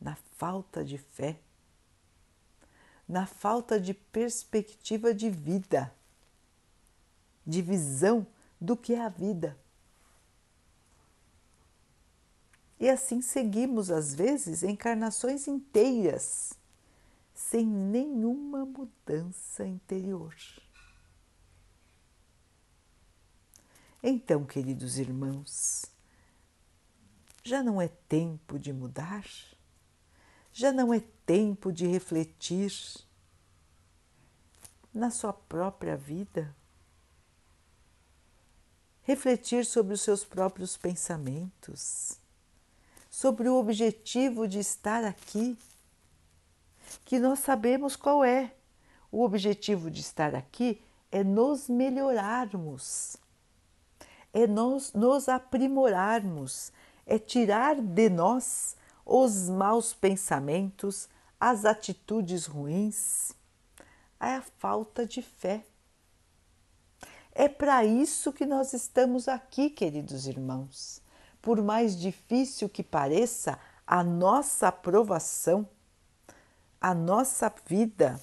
na 0.00 0.16
falta 0.36 0.84
de 0.84 0.96
fé, 0.96 1.38
na 3.06 3.26
falta 3.26 3.80
de 3.80 3.92
perspectiva 3.92 5.12
de 5.12 5.28
vida, 5.28 5.92
de 7.46 7.60
visão 7.60 8.26
do 8.60 8.76
que 8.76 8.94
é 8.94 9.00
a 9.00 9.08
vida. 9.08 9.58
E 12.78 12.88
assim 12.88 13.20
seguimos, 13.20 13.90
às 13.90 14.14
vezes, 14.14 14.62
encarnações 14.62 15.46
inteiras, 15.46 16.52
sem 17.34 17.66
nenhuma 17.66 18.64
mudança 18.64 19.66
interior. 19.66 20.34
Então, 24.02 24.44
queridos 24.44 24.98
irmãos, 24.98 25.86
já 27.44 27.62
não 27.62 27.80
é 27.80 27.88
tempo 27.88 28.58
de 28.58 28.72
mudar? 28.72 29.24
Já 30.52 30.72
não 30.72 30.92
é 30.92 31.00
tempo 31.24 31.72
de 31.72 31.86
refletir 31.86 32.72
na 34.92 35.10
sua 35.10 35.32
própria 35.32 35.96
vida? 35.96 36.54
Refletir 39.02 39.64
sobre 39.64 39.94
os 39.94 40.00
seus 40.00 40.24
próprios 40.24 40.76
pensamentos? 40.76 42.20
sobre 43.12 43.46
o 43.46 43.56
objetivo 43.56 44.48
de 44.48 44.58
estar 44.58 45.04
aqui, 45.04 45.54
que 47.04 47.18
nós 47.18 47.40
sabemos 47.40 47.96
qual 47.96 48.24
é. 48.24 48.54
O 49.10 49.22
objetivo 49.22 49.90
de 49.90 50.00
estar 50.00 50.34
aqui 50.34 50.82
é 51.10 51.22
nos 51.22 51.68
melhorarmos, 51.68 53.16
é 54.32 54.46
nos, 54.46 54.92
nos 54.94 55.28
aprimorarmos, 55.28 56.72
é 57.06 57.18
tirar 57.18 57.76
de 57.76 58.08
nós 58.08 58.76
os 59.04 59.50
maus 59.50 59.92
pensamentos, 59.92 61.08
as 61.38 61.64
atitudes 61.64 62.46
ruins, 62.46 63.32
é 64.18 64.36
a 64.36 64.42
falta 64.58 65.04
de 65.04 65.20
fé. 65.20 65.66
É 67.34 67.48
para 67.48 67.84
isso 67.84 68.32
que 68.32 68.46
nós 68.46 68.72
estamos 68.72 69.26
aqui, 69.26 69.68
queridos 69.68 70.26
irmãos. 70.26 71.02
Por 71.40 71.60
mais 71.62 71.98
difícil 71.98 72.68
que 72.68 72.82
pareça 72.82 73.58
a 73.86 74.04
nossa 74.04 74.68
aprovação, 74.68 75.68
a 76.82 76.92
nossa 76.92 77.50
vida, 77.64 78.20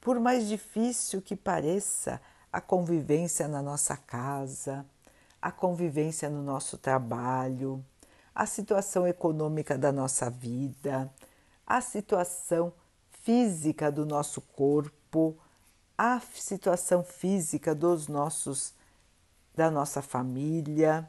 por 0.00 0.20
mais 0.20 0.46
difícil 0.46 1.20
que 1.20 1.34
pareça 1.34 2.22
a 2.52 2.60
convivência 2.60 3.48
na 3.48 3.60
nossa 3.60 3.96
casa, 3.96 4.86
a 5.40 5.50
convivência 5.50 6.30
no 6.30 6.40
nosso 6.40 6.78
trabalho, 6.78 7.84
a 8.32 8.46
situação 8.46 9.08
econômica 9.08 9.76
da 9.76 9.90
nossa 9.90 10.30
vida, 10.30 11.12
a 11.66 11.80
situação 11.80 12.72
física 13.10 13.90
do 13.90 14.06
nosso 14.06 14.40
corpo, 14.40 15.36
a 15.98 16.20
situação 16.20 17.02
física 17.02 17.74
dos 17.74 18.06
nossos 18.06 18.72
da 19.52 19.68
nossa 19.68 20.00
família. 20.00 21.08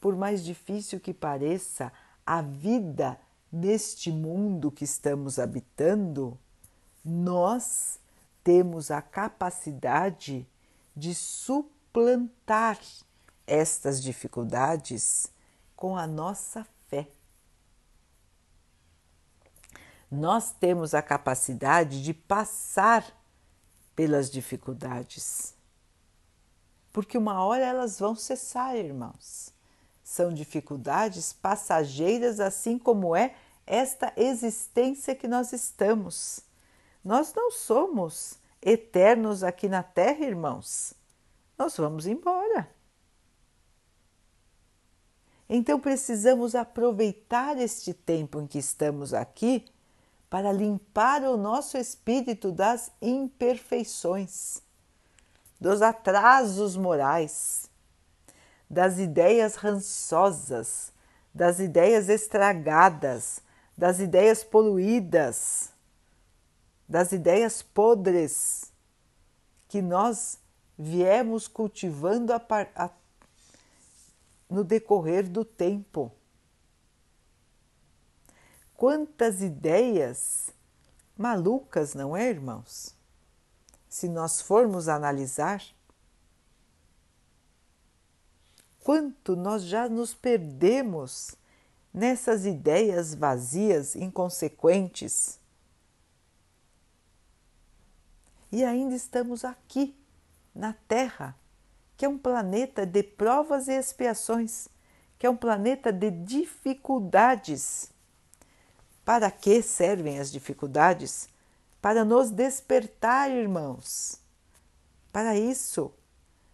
Por 0.00 0.16
mais 0.16 0.44
difícil 0.44 0.98
que 0.98 1.14
pareça 1.14 1.92
a 2.26 2.42
vida 2.42 3.16
neste 3.50 4.12
mundo 4.12 4.70
que 4.70 4.84
estamos 4.84 5.38
habitando, 5.38 6.38
nós 7.04 7.98
temos 8.44 8.90
a 8.90 9.02
capacidade 9.02 10.46
de 10.94 11.14
suplantar 11.14 12.78
estas 13.46 14.02
dificuldades 14.02 15.32
com 15.74 15.96
a 15.96 16.06
nossa 16.06 16.66
fé. 16.88 17.08
Nós 20.10 20.52
temos 20.52 20.94
a 20.94 21.02
capacidade 21.02 22.02
de 22.02 22.12
passar 22.12 23.04
pelas 23.94 24.30
dificuldades, 24.30 25.54
porque 26.92 27.18
uma 27.18 27.42
hora 27.44 27.64
elas 27.64 27.98
vão 27.98 28.14
cessar, 28.14 28.76
irmãos. 28.76 29.52
São 30.10 30.34
dificuldades 30.34 31.32
passageiras, 31.32 32.40
assim 32.40 32.76
como 32.76 33.14
é 33.14 33.32
esta 33.64 34.12
existência 34.16 35.14
que 35.14 35.28
nós 35.28 35.52
estamos. 35.52 36.40
Nós 37.04 37.32
não 37.32 37.52
somos 37.52 38.36
eternos 38.60 39.44
aqui 39.44 39.68
na 39.68 39.84
Terra, 39.84 40.26
irmãos. 40.26 40.94
Nós 41.56 41.76
vamos 41.76 42.08
embora. 42.08 42.68
Então 45.48 45.78
precisamos 45.78 46.56
aproveitar 46.56 47.56
este 47.56 47.94
tempo 47.94 48.40
em 48.40 48.48
que 48.48 48.58
estamos 48.58 49.14
aqui 49.14 49.64
para 50.28 50.50
limpar 50.50 51.22
o 51.22 51.36
nosso 51.36 51.78
espírito 51.78 52.50
das 52.50 52.90
imperfeições, 53.00 54.60
dos 55.60 55.80
atrasos 55.80 56.76
morais, 56.76 57.69
das 58.70 59.00
ideias 59.00 59.56
rançosas, 59.56 60.92
das 61.34 61.58
ideias 61.58 62.08
estragadas, 62.08 63.42
das 63.76 63.98
ideias 63.98 64.44
poluídas, 64.44 65.70
das 66.88 67.10
ideias 67.10 67.62
podres 67.62 68.70
que 69.68 69.82
nós 69.82 70.38
viemos 70.78 71.48
cultivando 71.48 72.32
a, 72.32 72.40
a, 72.76 72.90
no 74.48 74.62
decorrer 74.62 75.28
do 75.28 75.44
tempo. 75.44 76.12
Quantas 78.76 79.42
ideias 79.42 80.50
malucas, 81.16 81.94
não 81.94 82.16
é, 82.16 82.30
irmãos? 82.30 82.94
Se 83.88 84.08
nós 84.08 84.40
formos 84.40 84.88
analisar, 84.88 85.62
quanto 88.90 89.36
nós 89.36 89.62
já 89.62 89.88
nos 89.88 90.14
perdemos 90.14 91.36
nessas 91.94 92.44
ideias 92.44 93.14
vazias, 93.14 93.94
inconsequentes. 93.94 95.38
E 98.50 98.64
ainda 98.64 98.96
estamos 98.96 99.44
aqui, 99.44 99.96
na 100.52 100.72
Terra, 100.88 101.36
que 101.96 102.04
é 102.04 102.08
um 102.08 102.18
planeta 102.18 102.84
de 102.84 103.04
provas 103.04 103.68
e 103.68 103.74
expiações, 103.74 104.66
que 105.16 105.24
é 105.24 105.30
um 105.30 105.36
planeta 105.36 105.92
de 105.92 106.10
dificuldades. 106.10 107.92
Para 109.04 109.30
que 109.30 109.62
servem 109.62 110.18
as 110.18 110.32
dificuldades? 110.32 111.28
Para 111.80 112.04
nos 112.04 112.32
despertar, 112.32 113.30
irmãos. 113.30 114.20
Para 115.12 115.38
isso, 115.38 115.94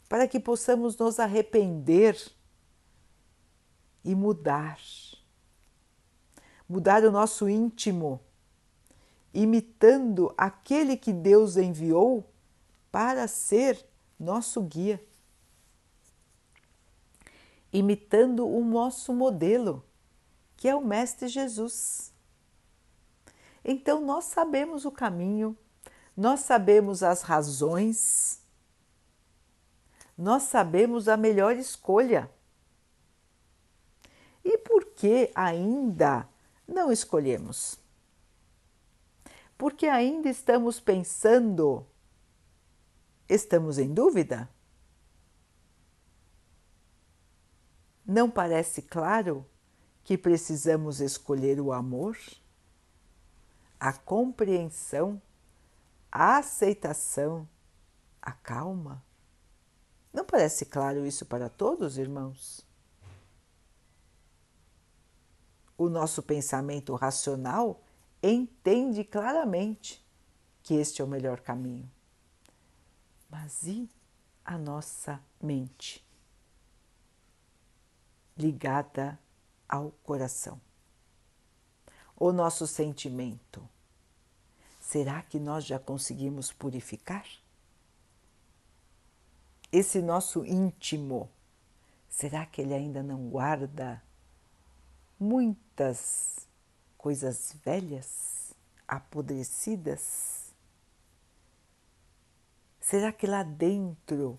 para 0.08 0.28
que 0.28 0.38
possamos 0.40 0.96
nos 0.96 1.18
arrepender 1.18 2.16
e 4.04 4.14
mudar. 4.14 4.78
Mudar 6.68 7.04
o 7.04 7.12
nosso 7.12 7.48
íntimo, 7.48 8.20
imitando 9.32 10.34
aquele 10.36 10.96
que 10.96 11.12
Deus 11.12 11.56
enviou 11.56 12.28
para 12.90 13.28
ser 13.28 13.84
nosso 14.18 14.62
guia 14.62 15.00
imitando 17.78 18.48
o 18.48 18.64
nosso 18.64 19.12
modelo, 19.12 19.84
que 20.56 20.68
é 20.68 20.74
o 20.74 20.84
Mestre 20.84 21.28
Jesus. 21.28 22.12
Então, 23.64 24.00
nós 24.00 24.24
sabemos 24.24 24.84
o 24.84 24.90
caminho, 24.90 25.56
nós 26.16 26.40
sabemos 26.40 27.02
as 27.02 27.22
razões, 27.22 28.40
nós 30.16 30.44
sabemos 30.44 31.08
a 31.08 31.16
melhor 31.16 31.56
escolha. 31.56 32.30
E 34.44 34.56
por 34.58 34.84
que 34.86 35.30
ainda 35.34 36.28
não 36.66 36.90
escolhemos? 36.90 37.78
Porque 39.58 39.86
ainda 39.86 40.28
estamos 40.28 40.80
pensando, 40.80 41.86
estamos 43.28 43.78
em 43.78 43.92
dúvida? 43.92 44.48
Não 48.04 48.30
parece 48.30 48.82
claro 48.82 49.44
que 50.04 50.16
precisamos 50.16 51.00
escolher 51.00 51.60
o 51.60 51.72
amor, 51.72 52.16
a 53.80 53.92
compreensão, 53.92 55.20
a 56.12 56.38
aceitação, 56.38 57.48
a 58.22 58.30
calma? 58.30 59.05
Não 60.16 60.24
parece 60.24 60.64
claro 60.64 61.04
isso 61.04 61.26
para 61.26 61.50
todos, 61.50 61.98
irmãos? 61.98 62.64
O 65.76 65.90
nosso 65.90 66.22
pensamento 66.22 66.94
racional 66.94 67.82
entende 68.22 69.04
claramente 69.04 70.02
que 70.62 70.72
este 70.72 71.02
é 71.02 71.04
o 71.04 71.06
melhor 71.06 71.40
caminho. 71.40 71.90
Mas 73.28 73.64
e 73.64 73.90
a 74.42 74.56
nossa 74.56 75.20
mente? 75.38 76.02
ligada 78.38 79.18
ao 79.68 79.90
coração. 80.02 80.60
O 82.16 82.32
nosso 82.32 82.66
sentimento, 82.66 83.66
será 84.80 85.22
que 85.22 85.38
nós 85.38 85.64
já 85.64 85.78
conseguimos 85.78 86.52
purificar? 86.52 87.26
Esse 89.72 90.00
nosso 90.00 90.44
íntimo, 90.44 91.28
será 92.08 92.46
que 92.46 92.62
ele 92.62 92.72
ainda 92.72 93.02
não 93.02 93.28
guarda 93.28 94.02
muitas 95.18 96.48
coisas 96.96 97.56
velhas, 97.64 98.54
apodrecidas? 98.86 100.54
Será 102.80 103.12
que 103.12 103.26
lá 103.26 103.42
dentro 103.42 104.38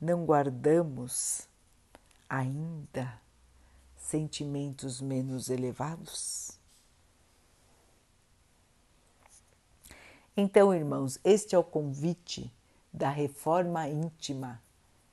não 0.00 0.26
guardamos 0.26 1.48
ainda 2.28 3.20
sentimentos 3.96 5.00
menos 5.00 5.48
elevados? 5.48 6.58
Então, 10.36 10.74
irmãos, 10.74 11.18
este 11.24 11.54
é 11.54 11.58
o 11.58 11.64
convite 11.64 12.52
da 12.92 13.10
reforma 13.10 13.88
íntima, 13.88 14.62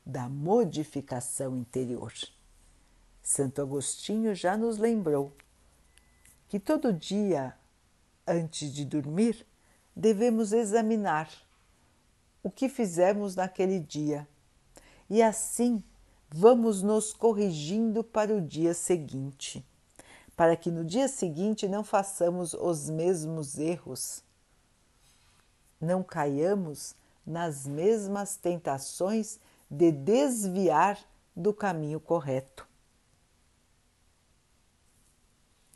da 0.05 0.28
modificação 0.28 1.55
interior. 1.55 2.13
Santo 3.21 3.61
Agostinho 3.61 4.34
já 4.34 4.55
nos 4.55 4.78
lembrou 4.78 5.34
que 6.47 6.59
todo 6.59 6.93
dia 6.93 7.53
antes 8.28 8.73
de 8.73 8.84
dormir, 8.84 9.47
devemos 9.95 10.51
examinar 10.51 11.32
o 12.43 12.51
que 12.51 12.67
fizemos 12.67 13.36
naquele 13.36 13.80
dia 13.80 14.28
e 15.09 15.23
assim 15.23 15.82
vamos 16.30 16.82
nos 16.82 17.13
corrigindo 17.13 18.03
para 18.03 18.36
o 18.36 18.41
dia 18.41 18.73
seguinte, 18.73 19.65
para 20.36 20.57
que 20.57 20.69
no 20.69 20.84
dia 20.84 21.07
seguinte 21.07 21.67
não 21.67 21.84
façamos 21.84 22.53
os 22.53 22.89
mesmos 22.89 23.57
erros, 23.57 24.21
não 25.80 26.03
caiamos 26.03 26.93
nas 27.28 27.67
mesmas 27.67 28.38
tentações 28.38 29.38
de 29.69 29.91
desviar 29.91 30.97
do 31.36 31.53
caminho 31.53 31.99
correto. 31.99 32.65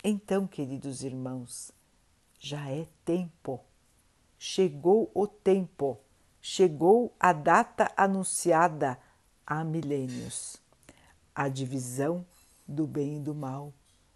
Então, 0.02 0.47
queridos 0.47 1.04
irmãos, 1.04 1.74
já 2.39 2.72
é 2.72 2.88
tempo, 3.04 3.60
chegou 4.39 5.12
o 5.14 5.28
tempo, 5.28 5.99
chegou 6.41 7.14
a 7.20 7.34
data 7.34 7.91
anunciada 7.97 8.97
há 9.45 9.62
milênios. 9.64 10.56
A 11.36 11.49
divisão 11.49 12.26
do 12.66 12.88
bem 12.88 13.18
e 13.18 13.20
do 13.20 13.36
mal, 13.36 13.74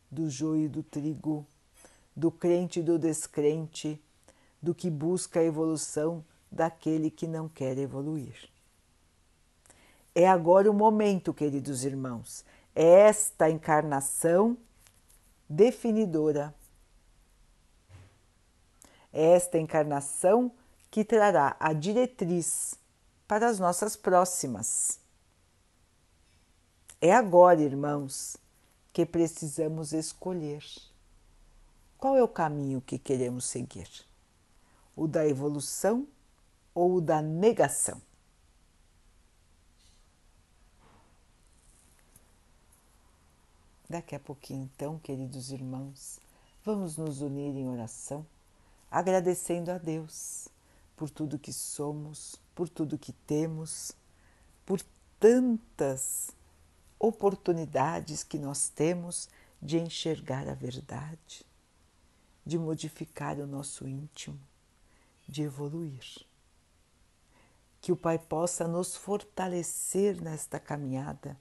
do 0.09 0.29
joio 0.29 0.65
e 0.65 0.69
do 0.69 0.81
trigo, 0.81 1.45
do 2.15 2.31
crente 2.31 2.79
e 2.79 2.83
do 2.83 2.97
descrente, 2.97 4.01
do 4.61 4.73
que 4.73 4.89
busca 4.89 5.41
a 5.41 5.43
evolução 5.43 6.23
daquele 6.51 7.09
que 7.09 7.27
não 7.27 7.49
quer 7.49 7.77
evoluir. 7.77 8.49
É 10.13 10.27
agora 10.27 10.71
o 10.71 10.73
momento, 10.73 11.33
queridos 11.33 11.83
irmãos, 11.83 12.45
é 12.73 12.83
esta 12.83 13.49
encarnação 13.49 14.57
definidora. 15.49 16.53
É 19.11 19.31
esta 19.31 19.57
encarnação 19.57 20.51
que 20.89 21.03
trará 21.03 21.55
a 21.59 21.73
diretriz 21.73 22.75
para 23.27 23.47
as 23.47 23.59
nossas 23.59 23.95
próximas. 23.95 24.99
É 27.01 27.13
agora, 27.13 27.61
irmãos, 27.61 28.37
que 28.93 29.05
precisamos 29.05 29.91
escolher 29.91 30.63
qual 31.97 32.15
é 32.15 32.23
o 32.23 32.27
caminho 32.27 32.81
que 32.81 32.97
queremos 32.97 33.45
seguir: 33.45 33.89
o 34.95 35.07
da 35.07 35.27
evolução 35.27 36.07
ou 36.75 36.99
da 36.99 37.21
negação? 37.21 38.01
Daqui 43.89 44.13
a 44.13 44.19
pouquinho, 44.19 44.63
então, 44.63 44.99
queridos 44.99 45.51
irmãos, 45.51 46.19
vamos 46.63 46.97
nos 46.97 47.21
unir 47.21 47.55
em 47.55 47.69
oração, 47.69 48.25
agradecendo 48.91 49.71
a 49.71 49.77
Deus 49.77 50.49
por 50.97 51.09
tudo 51.09 51.39
que 51.39 51.53
somos, 51.53 52.35
por 52.53 52.67
tudo 52.67 52.97
que 52.97 53.13
temos, 53.13 53.93
por 54.65 54.81
tantas 55.19 56.31
oportunidades 56.99 58.23
que 58.23 58.39
nós 58.39 58.69
temos 58.69 59.29
de 59.61 59.77
enxergar 59.77 60.47
a 60.49 60.53
verdade, 60.53 61.45
de 62.45 62.57
modificar 62.57 63.39
o 63.39 63.47
nosso 63.47 63.87
íntimo, 63.87 64.39
de 65.27 65.43
evoluir. 65.43 66.25
Que 67.85 67.91
o 67.91 67.95
Pai 67.95 68.17
possa 68.17 68.67
nos 68.67 68.95
fortalecer 68.95 70.19
nesta 70.19 70.59
caminhada, 70.59 71.39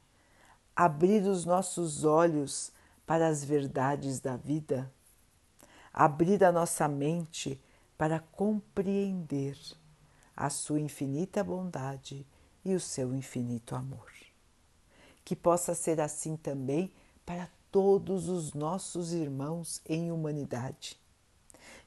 abrir 0.76 1.22
os 1.22 1.46
nossos 1.46 2.04
olhos 2.04 2.70
para 3.06 3.28
as 3.28 3.42
verdades 3.42 4.20
da 4.20 4.36
vida, 4.36 4.92
abrir 5.90 6.44
a 6.44 6.52
nossa 6.52 6.86
mente 6.86 7.58
para 7.96 8.20
compreender 8.20 9.58
a 10.36 10.50
Sua 10.50 10.78
infinita 10.78 11.42
bondade 11.42 12.26
e 12.62 12.74
o 12.74 12.80
seu 12.80 13.14
infinito 13.14 13.74
amor. 13.74 14.12
Que 15.24 15.34
possa 15.34 15.74
ser 15.74 15.98
assim 15.98 16.36
também 16.36 16.92
para 17.24 17.48
todos 17.70 18.28
os 18.28 18.52
nossos 18.52 19.14
irmãos 19.14 19.80
em 19.86 20.12
humanidade, 20.12 21.00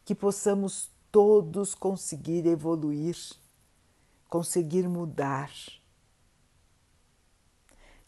que 0.03 0.16
possamos 0.16 0.89
todos 1.12 1.76
conseguir 1.76 2.47
evoluir, 2.47 3.16
conseguir 4.30 4.88
mudar, 4.88 5.52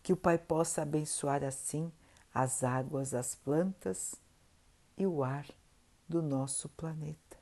que 0.02 0.14
o 0.14 0.18
Pai 0.18 0.38
possa 0.38 0.82
abençoar 0.82 1.44
assim 1.44 1.92
as 2.34 2.64
águas, 2.64 3.14
as 3.14 3.36
plantas 3.36 4.16
e 4.98 5.06
o 5.06 5.24
ar 5.24 5.46
do 6.08 6.22
nosso 6.22 6.70
planeta 6.70 7.38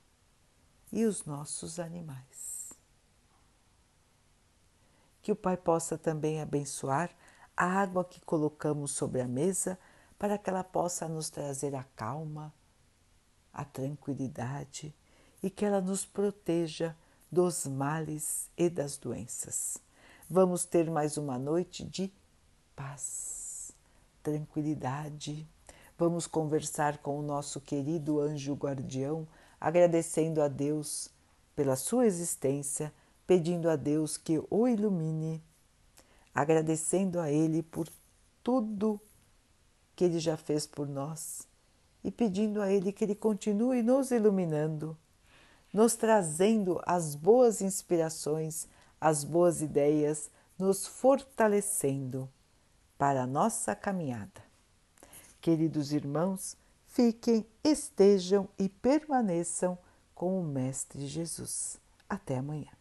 e 0.92 1.06
os 1.06 1.26
nossos 1.26 1.80
animais. 1.80 2.74
Que 5.22 5.32
o 5.32 5.36
Pai 5.36 5.58
possa 5.58 5.98
também 5.98 6.42
abençoar 6.42 7.10
a 7.56 7.66
água 7.66 8.06
que 8.06 8.22
colocamos 8.22 8.92
sobre 8.92 9.22
a 9.22 9.28
mesa 9.28 9.80
para 10.18 10.38
que 10.38 10.50
ela 10.50 10.64
possa 10.64 11.08
nos 11.08 11.30
trazer 11.30 11.76
a 11.76 11.84
calma, 11.96 12.54
a 13.52 13.66
tranquilidade 13.66 14.96
e 15.42 15.50
que 15.50 15.66
ela 15.66 15.82
nos 15.82 16.06
proteja 16.06 16.96
dos 17.32 17.66
males 17.66 18.50
e 18.58 18.70
das 18.70 18.98
doenças. 18.98 19.78
Vamos 20.30 20.66
ter 20.66 20.90
mais 20.90 21.18
uma 21.18 21.38
noite 21.38 21.84
de 21.84 22.12
paz, 22.76 23.72
tranquilidade. 24.22 25.48
Vamos 25.98 26.28
conversar 26.28 26.98
com 27.00 27.20
o 27.20 27.24
nosso 27.24 27.60
querido 27.62 28.20
anjo 28.20 28.54
guardião, 28.54 29.28
agradecendo 29.60 30.42
a 30.42 30.48
Deus 30.48 31.10
pela 31.56 31.76
sua 31.76 32.06
existência, 32.06 32.94
pedindo 33.26 33.70
a 33.70 33.76
Deus 33.76 34.18
que 34.18 34.42
o 34.50 34.68
ilumine 34.68 35.42
agradecendo 36.38 37.20
a 37.20 37.32
Ele 37.32 37.64
por 37.64 37.90
tudo 38.44 39.02
que 39.96 40.04
Ele 40.04 40.20
já 40.20 40.38
fez 40.38 40.68
por 40.68 40.88
nós 40.88 41.48
e 42.04 42.12
pedindo 42.12 42.62
a 42.62 42.72
Ele 42.72 42.92
que 42.92 43.04
Ele 43.04 43.16
continue 43.16 43.82
nos 43.82 44.12
iluminando, 44.12 44.96
nos 45.74 45.96
trazendo 45.96 46.82
as 46.86 47.16
boas 47.16 47.62
inspirações, 47.62 48.68
as 49.00 49.24
boas 49.24 49.62
ideias, 49.62 50.30
nos 50.58 50.88
fortalecendo 50.88 52.30
para 52.98 53.24
a 53.24 53.28
nossa 53.28 53.76
caminhada. 53.76 54.44
Queridos 55.40 55.94
irmãos, 55.94 56.58
fiquem, 56.88 57.46
estejam 57.64 58.50
e 58.58 58.68
permaneçam 58.68 59.78
com 60.16 60.40
o 60.40 60.44
Mestre 60.44 61.06
Jesus. 61.08 61.80
Até 62.10 62.38
amanhã. 62.38 62.77